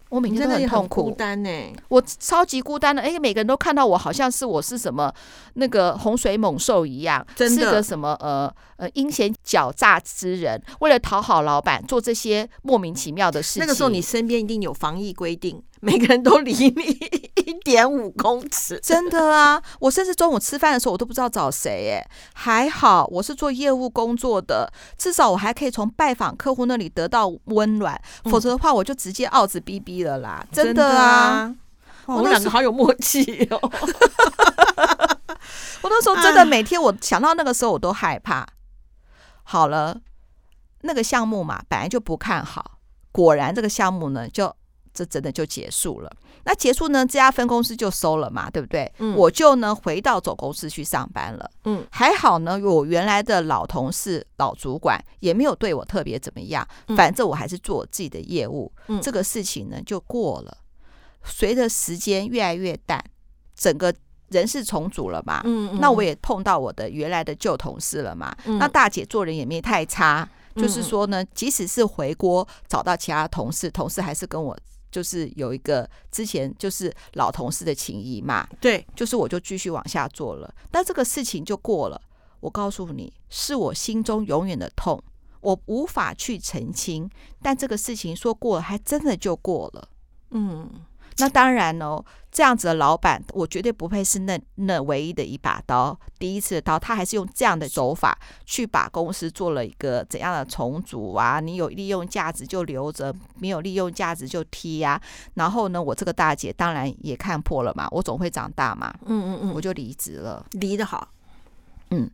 [0.09, 1.51] 我每天都很痛苦，孤单呢。
[1.89, 5.13] 我超级孤单的，哎，每个人都看到我，好像是我是什么
[5.55, 13.61] 那个洪水猛兽一样，是个什么呃呃阴险狡诈之人，为了讨好老板做这些莫名其妙的事情。
[13.61, 15.61] 那个时候你身边一定有防疫规定。
[15.87, 16.83] 每个人都离你
[17.45, 19.63] 一点五公尺，真的啊！
[19.79, 21.93] 我甚至中午吃饭的时候，我都不知道找谁。
[21.93, 24.69] 哎，还好我是做业务工作的，
[24.99, 27.95] 至少我还可以从拜访客户那里得到温暖。
[28.25, 30.45] 嗯、否则的话，我就直接奥子逼逼了啦！
[30.51, 31.55] 真的啊！
[32.07, 33.61] 我们两个好有默契哦。
[35.83, 38.45] 我那时候真的每天，我想到那个时候，我都害怕。
[39.45, 39.97] 好了，
[40.81, 42.79] 那个项目嘛，本来就不看好，
[43.13, 44.53] 果然这个项目呢，就。
[44.97, 46.11] 这真的就结束了。
[46.45, 47.05] 那结束呢？
[47.05, 48.91] 这家分公司就收了嘛，对不对？
[48.99, 51.51] 嗯，我就呢回到总公司去上班了。
[51.65, 56.67] 嗯，还好呢，我原来的老同事、老主管也没有对我特别怎么样。
[56.97, 58.73] 反正我还是做我自己的业务。
[58.87, 60.57] 嗯，这个事情呢就过了。
[61.23, 63.05] 随着时间越来越淡，
[63.55, 63.93] 整个
[64.29, 65.43] 人事重组了嘛。
[65.45, 65.81] 嗯嗯。
[65.81, 68.35] 那我也碰到我的原来的旧同事了嘛。
[68.47, 68.57] 嗯。
[68.59, 74.57] 那大姐做人也没太差，就是说呢，即使是回锅找到其他同事，同事还是跟我。
[74.97, 82.01] 就是有一个之前就是老同事的情谊嘛，对，就是我就继续往下做了，但这个事情就过了。
[82.41, 84.99] 我告诉你，是我心中永远的痛，
[85.43, 87.11] 我无法去澄清，
[87.43, 89.87] 但这个事情说过了，还真的就过了，
[90.31, 90.86] 嗯。
[91.19, 101.41] 那当然哦，这样子的老板，我绝对不配是那那唯一的一把刀，第一次的刀，他还是用这样的手法去把公司做了一个怎样的重组啊？
[101.41, 105.03] 你有利用价值就留着，没有利用价值就踢呀、啊。
[105.35, 111.09] 然后呢，我这个大姐当然也看破了嘛，我总会长大嘛，嗯嗯嗯，我就离职了，离得好，
[111.91, 112.11] 嗯。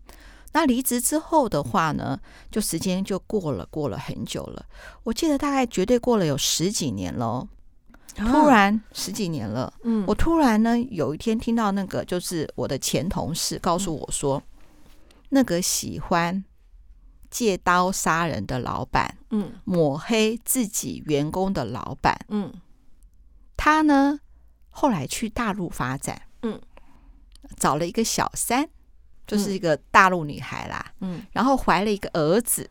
[0.54, 4.64] 那离职之后的话呢，就时间就过了，过了很久了，
[5.02, 7.48] 我记得大概绝对过了有十几年喽。
[8.14, 14.42] 突然十几年了，嗯，我突然呢有一天听到那个就是我的前同事告诉我说，
[15.30, 16.44] 那个喜欢
[17.30, 22.52] 借刀杀人的老板，嗯，抹黑自己员工的老板，嗯，
[23.56, 24.18] 他呢
[24.68, 26.60] 后来去大陆发展，嗯，
[27.56, 28.68] 找了一个小三，
[29.26, 32.68] 就是一个大陆女孩啦，嗯，然后怀了一个儿子。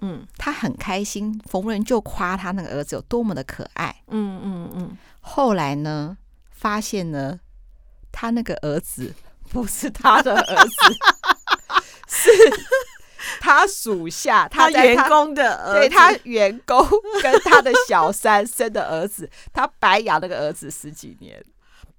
[0.00, 3.94] 嗯，他很开心，逢人就夸他那个儿子有多么的可爱。
[4.08, 4.96] 嗯嗯嗯。
[5.20, 6.16] 后来呢，
[6.50, 7.40] 发现呢，
[8.12, 9.14] 他那个儿子
[9.50, 10.70] 不是他的儿子，
[12.06, 12.30] 是
[13.40, 16.86] 他属下他，他员工的儿子，对他员工
[17.22, 21.42] 跟他的小三生的儿子，他白养那个儿子十几年。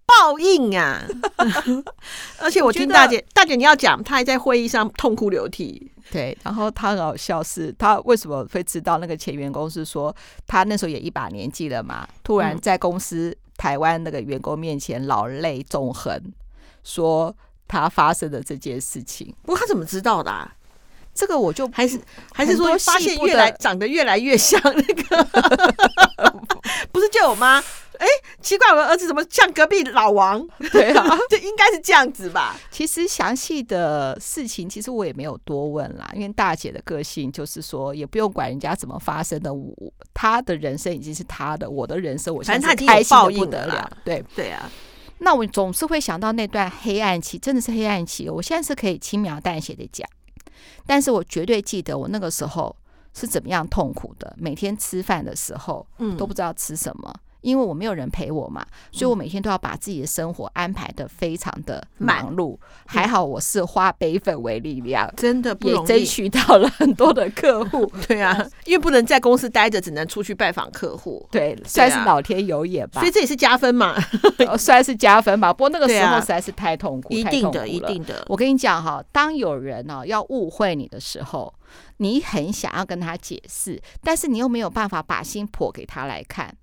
[0.06, 1.02] 报应啊！
[2.40, 5.92] 而且我听大姐，大姐你要讲，她还在会议上痛哭流涕。
[6.12, 10.16] 对，然后她很好笑，是她为什么会知道那个前员工是说，
[10.46, 16.22] 她那时候也一把年纪了嘛，突然在公司台湾那个员工面前老泪纵横，
[16.84, 17.36] 说
[17.68, 19.34] 她发生的这件事情。
[19.42, 20.54] 不过她怎么知道的啊？
[21.16, 22.00] 这个我就还是
[22.34, 25.24] 还是说发现越来长得越来越像那个，
[26.92, 27.64] 不是就有吗？
[27.98, 28.06] 哎，
[28.42, 30.46] 奇怪，我的儿子怎么像隔壁老王？
[30.74, 32.54] 对啊， 就应该是这样子吧。
[32.70, 39.54] 其实详细的事情，其实我也没有多问啦，因为大姐的个性就是说，也不用管人家怎么发生的。
[39.54, 39.74] 我
[40.14, 43.90] 她的人生已经是她的，我的人生我现在开心的不得了。
[44.04, 44.70] 对对啊，
[45.20, 48.30] 那我总是会想到那段黑暗期，真的是黑暗期。
[48.30, 50.06] 我现在是可以轻描淡写的讲。
[50.86, 52.76] 但是我绝对记得我那个时候
[53.14, 57.14] 是怎么样痛苦的，每天吃饭的时候，嗯，都不知道吃什么，
[57.46, 62.58] 因为我没有人陪我嘛，所以我每天都要把自己的生活安排的非常的忙碌。
[62.88, 67.86] 还好我是化悲愤为力量，真的不，也争取到了很多的客户。
[68.08, 68.36] 对啊，
[68.66, 71.24] 因为不能在公司待着，只能出去拜访客户。
[71.30, 73.00] 对，算是老天有眼吧。
[73.00, 73.96] 所以这也是加分嘛，
[74.58, 75.54] 算是加分吧。
[75.54, 78.26] 不过那个时候实在是太痛苦，一定的，一定的。
[78.28, 81.54] 我跟你讲哈，当有人呢要误会你的时候，
[81.98, 86.56] 你很想要跟他解释，但是你又没有办法把心剖给他来看。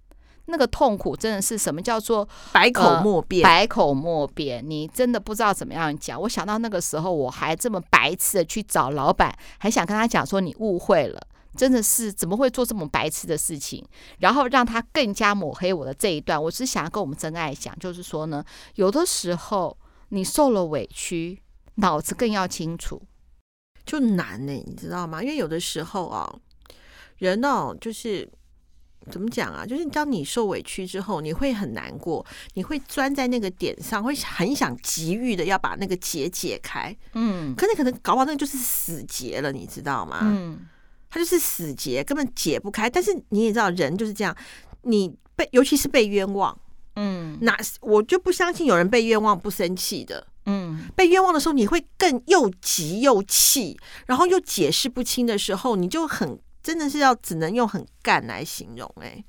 [0.47, 3.43] 那个痛苦真的是什么叫做百口莫辩？
[3.45, 6.21] 百口莫辩，你真的不知道怎么样讲。
[6.21, 11.21] 我想到那个时候，我还这么白痴的去找老板，还想跟他讲说你误会了，
[11.57, 13.87] 真的是怎么会做这么白痴的事情？
[14.19, 16.43] 然后让他更加抹黑我的这一段。
[16.43, 19.79] 我只想要跟我们真爱讲，就是说呢，有的时候
[20.09, 21.41] 你受了委屈，
[21.77, 23.01] 脑子更要清楚，
[23.87, 25.23] 就难呢，你知道吗？
[25.23, 26.35] 因为有的时候啊，
[27.19, 28.29] 人哦，就是。
[29.11, 29.67] 怎么讲啊？
[29.67, 32.25] 就是当你受委屈之后，你会很难过，
[32.55, 36.97] 你会钻在那个点上，会很想急于的要把那个结解开。
[37.15, 40.21] 嗯，可你可能搞不好那个就是死结了，你知道吗？
[40.23, 40.61] 嗯，
[41.11, 42.89] 它就是死结，根本解不开。
[42.89, 44.37] 但是你也知道，人就是这样，
[44.83, 46.57] 你被尤其是被冤枉，
[46.97, 50.27] 嗯，那我就不相信有人被冤枉不生气的。
[50.47, 56.39] 嗯，被冤枉的时候，你会更又急又气，然后又解释不清的时候，你就很。
[56.63, 59.25] 真的是要只能用很干来形容哎、欸，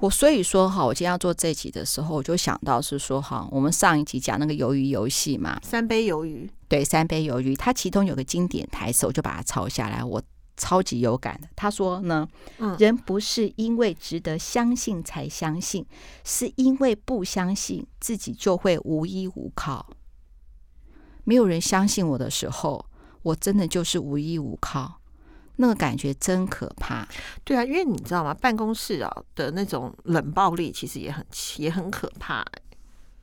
[0.00, 10.22] 我所以说哈，我今天要做这集的时候，我就想到是说哈，我们上一集讲那个鱿鱼游戏嘛，三杯鱿鱼，对，三杯鱿鱼，它其中有个经典台词，我就把它抄下来，我
[10.56, 11.48] 超级有感的。
[11.54, 12.26] 他说呢，
[12.58, 15.84] 嗯，人不是因为值得相信才相信，
[16.24, 19.86] 是因为不相信自己就会无依无靠。
[21.24, 22.86] 没有人相信我的时候，
[23.22, 24.97] 我真的就是无依无靠。
[25.60, 27.06] 那个感觉真可怕，
[27.42, 28.32] 对啊，因为你知道吗？
[28.32, 31.24] 办公室啊的那种冷暴力，其实也很
[31.56, 32.44] 也很可怕。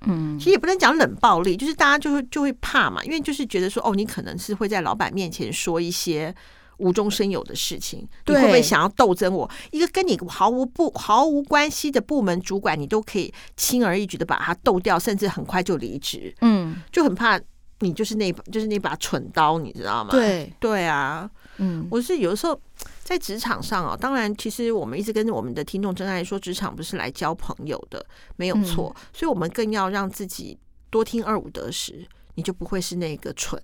[0.01, 6.35] 嗯，其实也不能讲冷暴力，就是大家就会就会怕嘛，因为就是觉得说，哦，你可能是会在老板面前说一些
[6.77, 9.49] 无中生有的事情，对，你会不会想要斗争我？
[9.71, 16.35] 一个跟你毫无不毫无关系的部门主管，你都可以轻而易举的把他斗掉，甚至很快就离职。
[16.41, 17.39] 嗯，就很怕
[17.79, 20.11] 你就是那把就是那把蠢刀，你知道吗？
[20.11, 21.29] 对，对啊。
[21.57, 22.59] 嗯，我是有的时候
[23.03, 28.93] 在职场上啊，当然，其实我们一直跟我们的听众真爱说，职场不是来交朋友的，没有错。
[28.95, 30.57] 嗯，所以，我们更要让自己
[30.89, 33.61] 多听二五得十，你就不会是那个蠢。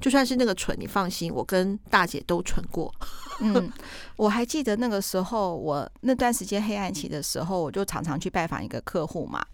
[0.00, 2.92] 就算是那个蠢，你放心，我跟大姐都蠢过。
[3.40, 3.72] 嗯，
[4.16, 9.44] 我还记得那个时候，我那段时间黑暗期的时候，我就常常去拜访一个客户嘛。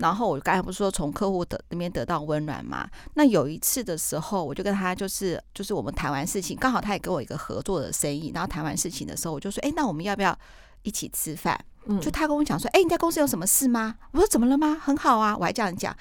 [0.00, 2.88] 然后我刚才不是说从客户的那边得到温暖嘛？
[3.14, 8.32] 那有一次的时候，我就跟他就是就是我们谈完事情，刚好他也给我一个合作的生意。
[8.34, 10.36] 然后谈完事情的时候，我就说：“哎，那我们要不要
[10.82, 14.74] 一起吃饭？”嗯，就他跟我讲说：“哎，你在公司有什么事吗？”我说：“怎么了吗？
[14.82, 15.94] 很好啊。”我还这样讲。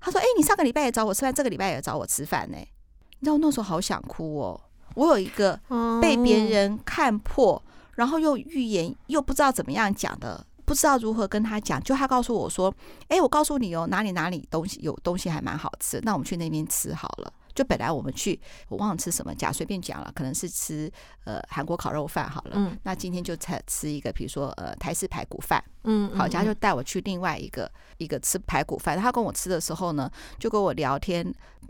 [0.00, 2.56] 他说：“哎，你上个礼拜也找我吃饭，这个礼拜也找我吃饭呢。”
[3.18, 4.60] 你知道我那时候好想哭哦。
[4.94, 5.58] 我有一个
[6.00, 7.62] 被别人看破，
[7.94, 10.44] 然后又预言又不知道怎么样讲的。
[10.66, 12.74] 不知道如何跟他讲，就他告诉我说
[13.08, 18.38] ：“哎，我告诉你哦，哪里哪里东西有东西还蛮好吃，那我们去那边吃好了。”就本来我们去，
[18.68, 20.92] 我忘了吃什么，假随便讲了，可能是吃
[21.24, 22.50] 呃韩国烤肉饭好了。
[22.56, 25.64] 嗯，那今天就吃吃一个，比如说呃台式排骨饭。
[25.84, 28.98] 嗯，好，家就带我去另外一个一个吃排骨饭。
[28.98, 31.24] 他跟我吃的时候呢，就跟我聊天，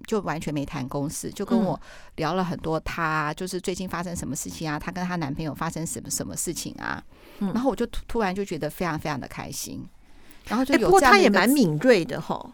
[0.09, 1.81] 就完全没谈公事，就跟我
[2.17, 7.01] 聊了很多他就是最近发生什么事情啊，他跟她男朋友发生什么什么事情啊。
[7.41, 9.87] 然后我就突突然就觉得非常非常的开心。
[10.47, 12.53] 然后就有不过他也蛮敏锐的吼。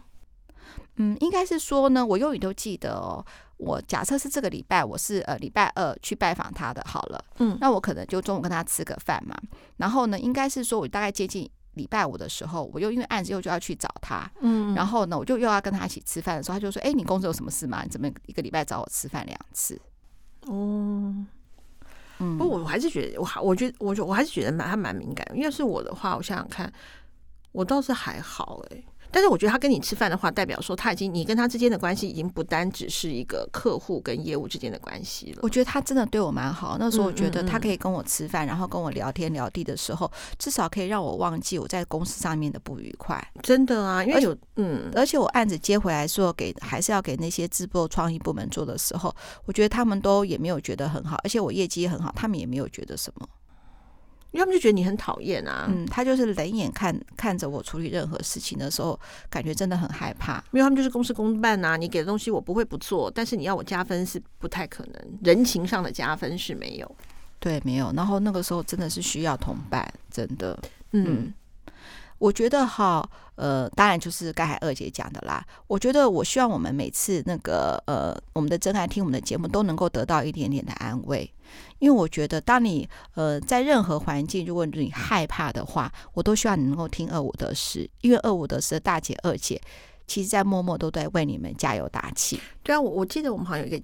[0.95, 3.25] 嗯，应该是说呢，我永远都记得哦。
[3.57, 9.35] 我假设是这个礼拜，我是呃礼拜二去拜访他的，好了，嗯，那我可能就中午跟他吃个饭嘛。
[9.77, 17.83] 然后呢，应该是说我大概接近礼拜五的时候，我又因为案子又就要去找他，嗯，然后呢，我就又要跟他一起吃饭的时候，他就说：“哎，你工作有什么事吗？
[17.83, 19.79] 你怎么一个礼拜找我吃饭两次？”
[20.47, 21.27] 哦，嗯，
[22.17, 25.27] 不过我还是觉得，我还我觉得，我我还是觉得蛮他蛮敏感。
[25.35, 26.71] 要是我的话，我想想看，
[27.51, 28.83] 我倒是还好哎、
[29.13, 35.39] 但是我觉得他跟你吃饭的话，代表说他已经你跟他之间的关系已经不单只是一个客户跟业务之间的关系了。
[35.43, 36.77] 我觉得他真的对我蛮好。
[36.79, 43.23] 那时候我觉得他可以跟我吃饭，然后跟我聊天聊地的时候，至少可以让我忘记我在公司上面的不愉快。
[43.43, 53.27] 真的啊，因为嗯，而且我案子接回来说给还是要给那些制作创意部门做的时候，我觉得他们都也没有觉得很好，而且我业绩也很好，他们也没有觉得什么。
[54.33, 60.43] 因为他们就觉得你很讨厌啊，嗯，他就是冷眼看看着我处理任何事情的时候，感觉真的很害怕。
[60.51, 66.95] 因为他们就是公事公办呐，你给的东西我不会不做，但是你要我加分是不太可能，人情上的加分是没有。
[67.39, 67.93] 对，没有。
[67.95, 70.59] 然后那个时候真的是需要同伴，真的，
[70.91, 71.05] 嗯。
[71.07, 71.33] 嗯
[72.23, 73.05] 我觉得哈，
[73.35, 75.45] 呃，当然就是刚才二姐讲的啦。
[75.67, 81.29] 我觉得我希望我们每次那个呃，我们的真爱听我们的节目都能够得到一点点的安慰，
[81.79, 89.61] 因为我觉得当你呃在任何环境，如果你害怕的话，我都希望你能够听二五得十，因为二五得十的大姐二姐。
[90.05, 92.39] 其实，在默默都在为你们加油打气。
[92.61, 93.83] 对啊，我我记得我们好像有一个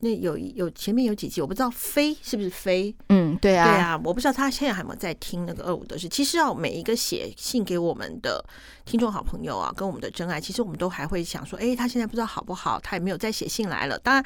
[0.00, 2.94] 那有有前面有几集，我不知道飞是不是飞。
[3.08, 6.08] 嗯，对啊，对啊，我不知道他现在还有没有在听那个二五得十。
[6.08, 8.44] 其实啊，每一个写信给我们的
[8.84, 13.98] 听众好朋友啊，跟我们的真爱，其实我们都还会想说，哎，他现在不知道好不好，他也没有再写信来了。
[13.98, 14.24] 当然，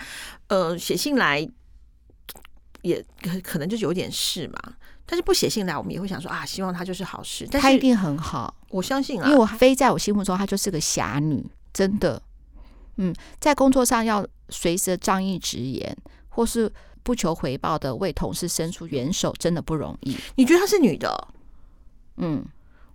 [0.48, 1.46] 呃，写信来
[2.82, 3.04] 也
[3.42, 4.74] 可能就有点事嘛。
[5.06, 7.46] 但是不写信来，我们也会想说啊，希望他就是好事。
[7.50, 12.20] 但是他一定很好，我相信啊，因为我飞在我心目中，她就是个侠女，真的。
[12.96, 15.96] 嗯，在工作上要随时仗义执言，
[16.28, 16.70] 或是
[17.04, 20.16] 不求回报的为同事伸出援手，真的不容易。
[20.34, 21.28] 你觉得她是女的？
[22.16, 22.44] 嗯，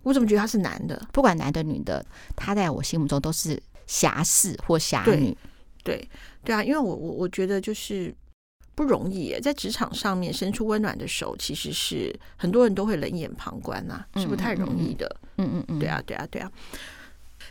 [0.02, 1.00] 我怎么觉得她是男的？
[1.12, 2.04] 不管男的女的，
[2.36, 5.34] 她在我心目中都是侠士或侠女。
[5.82, 6.08] 对对，
[6.44, 8.14] 对啊，因为我我我觉得就是。
[8.74, 15.16] 不容易，在职场上面伸出温暖的手，其实是很多人都会冷眼旁观呐、啊，是不太容易的？
[15.36, 16.50] 嗯嗯嗯，对啊对啊对啊。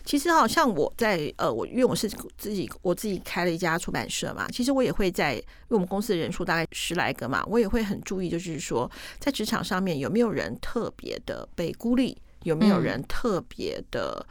[0.05, 8.89] 其实好像我在呃，我因为我是自己我自己开了一家出版社嘛，其实我也会在，因为我们公司的人数大概十来个嘛，我也会很注意，就是说
[9.19, 14.25] 在职场上面有没有人特别的被孤立，有没有人特别的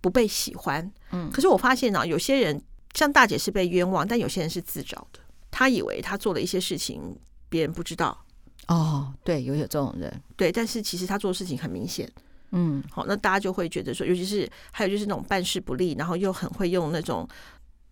[0.00, 0.90] 不被喜欢？
[1.12, 2.60] 嗯，可是我发现呢、啊，有些人
[2.92, 5.20] 像大姐是被冤枉，但有些人是自找的。
[5.50, 7.16] 他以为他做了一些事情，
[7.48, 8.24] 别人不知道。
[8.68, 12.10] 哦，对，有有这种人，对，但是其实他做的事情很明显。
[12.52, 17.26] 嗯，好，那大家就会觉得说，尤其是还有就是那种办事不力，然后又很会用那种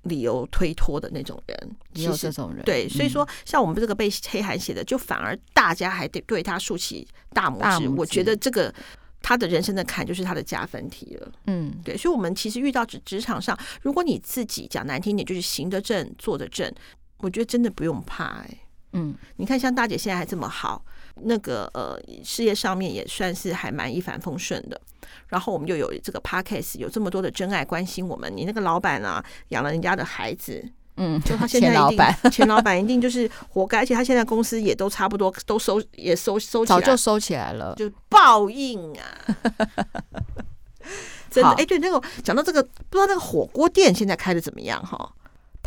[0.03, 2.63] 理由推脱的那种人，也有这种人。
[2.65, 7.61] 对，所以说像我们这个被黑函写的，就反而大家还得对他竖起大拇指。
[7.61, 7.89] 大拇指。
[7.89, 8.75] 我觉得这个
[9.23, 11.33] 他的人生的坎就是他的加分题了。
[11.47, 16.71] 嗯，对，所以，我们其实遇到职职场上，如果你自己讲难听点，就是行得正，坐得正。
[17.19, 18.61] 我觉得真的不用怕哎、欸，
[18.93, 20.85] 嗯，你看像大姐现在还这么好，
[21.23, 24.81] 那个呃事业上面也算是还蛮一帆风顺的。
[25.29, 28.33] 然后我们又有这个 podcast，有这么多的真爱关心我们。
[28.35, 30.65] 你那个老板啊，养了人家的孩子，
[30.97, 33.79] 嗯，就他现在一定前老板，前老板一定就是活该。
[33.79, 39.03] 而且他现在公司也都差不多都收也收收起来，早就收起来了，就报应啊！
[41.31, 45.13] 真的哎，对那个讲到这个，不知道那个火锅店现在开的怎么样哈？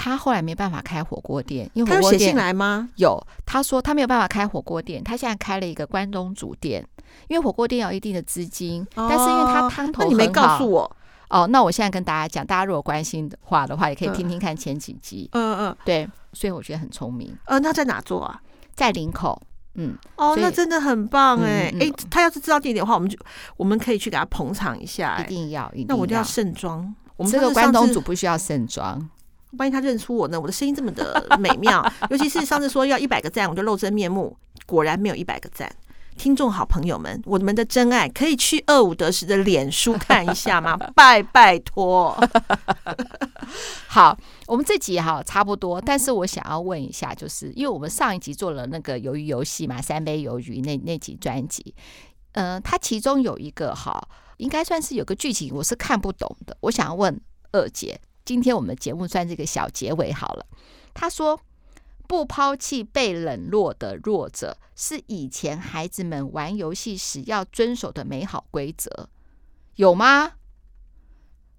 [0.01, 2.87] 他后来没办法开火锅店，因为火锅店他有写信来吗？
[2.95, 6.87] 有，他说他没有办法开火锅店，他现在开了一个关东煮店，
[7.27, 10.95] 因为火锅店有一定的资金，哦、但是因为他汤头很好，你没告诉我
[11.27, 11.45] 哦。
[11.47, 15.29] 那我现在跟大家讲，大家如果关心的话的话，也可以听听看前几集。
[15.33, 17.37] 嗯嗯，对，所以我觉得很聪明。
[17.43, 18.41] 呃，那在哪做啊？
[18.73, 19.41] 在林口。
[19.75, 23.17] 嗯，哦，那真的很棒哎哎、他要是知道地点的话，我们就
[23.57, 25.95] 我们可以去给他捧场一下，一定要，一定要。
[25.95, 26.95] 那我就要盛装。
[27.17, 29.09] 我们这个关东煮不需要盛装。
[29.57, 30.39] 万一他认出我呢？
[30.39, 35.71] 我的声音这么的美妙， 尤其是上次说要一百个赞，我就露真面目，果然没有一百个赞。
[36.17, 40.75] 听众好朋友们，我们的真爱可以去二五得十的脸书看一下吗？
[40.93, 42.13] 拜拜托。
[43.87, 51.73] 好，我们这集哈差不多，但是我想要问一下，就是因为我们上一集做了那个鱿鱼游戏嘛，三杯鱿鱼那那集专辑，
[52.33, 54.05] 嗯、呃，它其中有一个哈，
[54.37, 57.17] 应该算是有个剧情我是看不懂的，我想要问
[57.53, 57.97] 二姐。
[58.25, 60.45] 今天我们节目算这个小结尾好了。
[60.93, 61.39] 他说
[62.07, 69.07] ：“不抛弃被冷落的弱者，是以前孩子们玩游戏时要遵守的美好规则，
[69.75, 70.33] 有吗？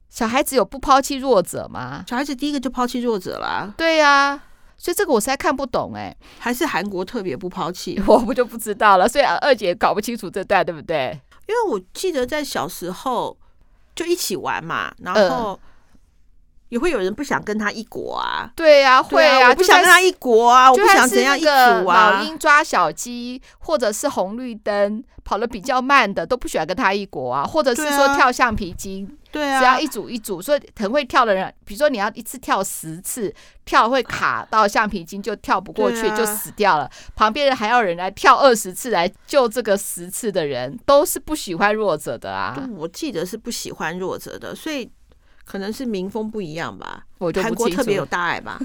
[0.09, 2.05] 小孩子有不抛弃弱者吗？
[2.09, 3.73] 小孩子第一个就抛弃弱者了。
[3.79, 4.45] 对呀、啊，
[4.77, 6.15] 所以这个我实在看不懂哎。
[6.39, 9.09] 还是韩国特别不抛弃， 我不就不知道了。
[9.09, 11.19] 所以二姐搞不清楚这段对不对？
[11.47, 13.37] 因为我记得在小时候
[13.95, 15.53] 就一起玩嘛，然后。
[15.53, 15.61] 呃”
[16.71, 18.51] 也会有人不想跟他一国啊？
[18.57, 22.12] 对呀、啊，会啊，我不想跟他一国啊，我不想怎样一组啊。
[22.12, 27.45] 老鹰抓小鸡，或者是红绿灯跑得比较慢的，都不喜欢跟他一国啊。
[27.45, 36.89] 或者是说跳橡皮筋，对啊，只要一组一组，所以很会跳的人，比如说你要一次跳十次，跳会卡到橡皮筋就跳不过去，就死掉了。
[37.16, 42.57] 旁边人还要人来跳二十次来救这个十次的人，都是不喜欢弱者的啊。
[42.77, 44.89] 我记得是不喜欢弱者的，所以。
[45.51, 48.57] 可能是民风不一样吧，我就韩国特别有大爱吧，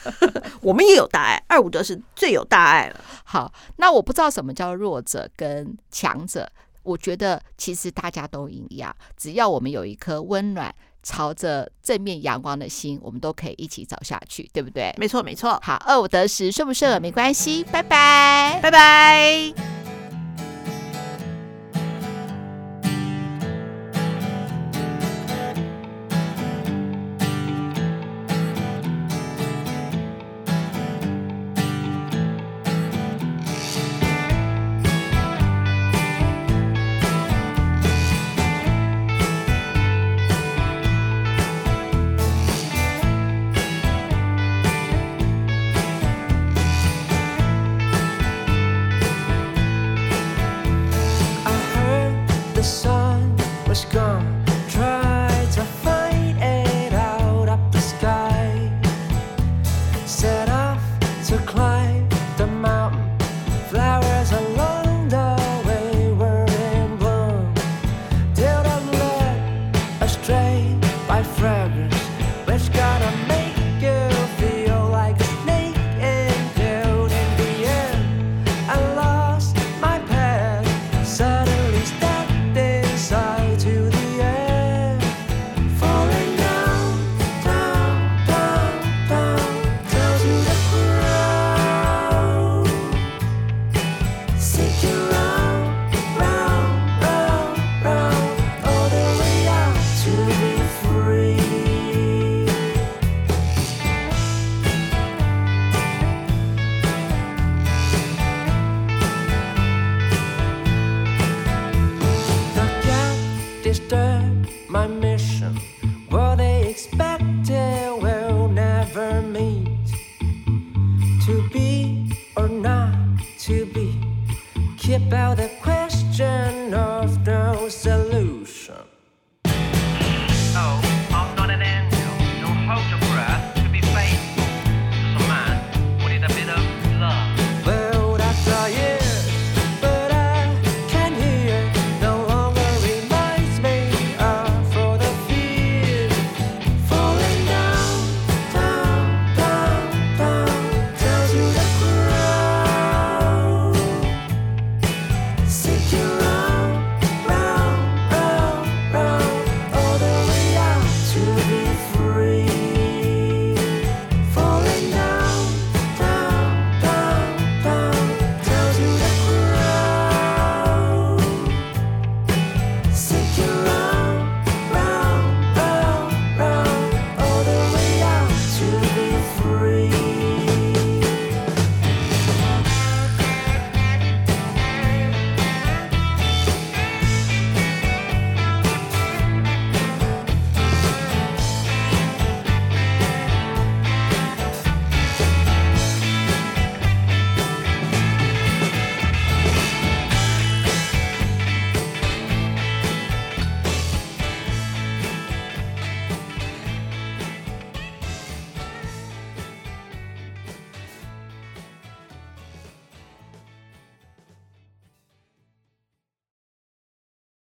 [0.60, 3.00] 我们也有大爱，二五得是最有大爱了。
[3.24, 6.46] 好，那我不知道什么叫弱者跟强者，
[6.82, 14.94] 我觉得其实大家都一样，只要我们有一颗温暖、朝着正面阳光的心，我们都可以一起走下去，对不对？
[14.98, 15.58] 没错，没错。
[15.62, 19.85] 好，二五得十，顺不顺没关系，拜拜，拜拜。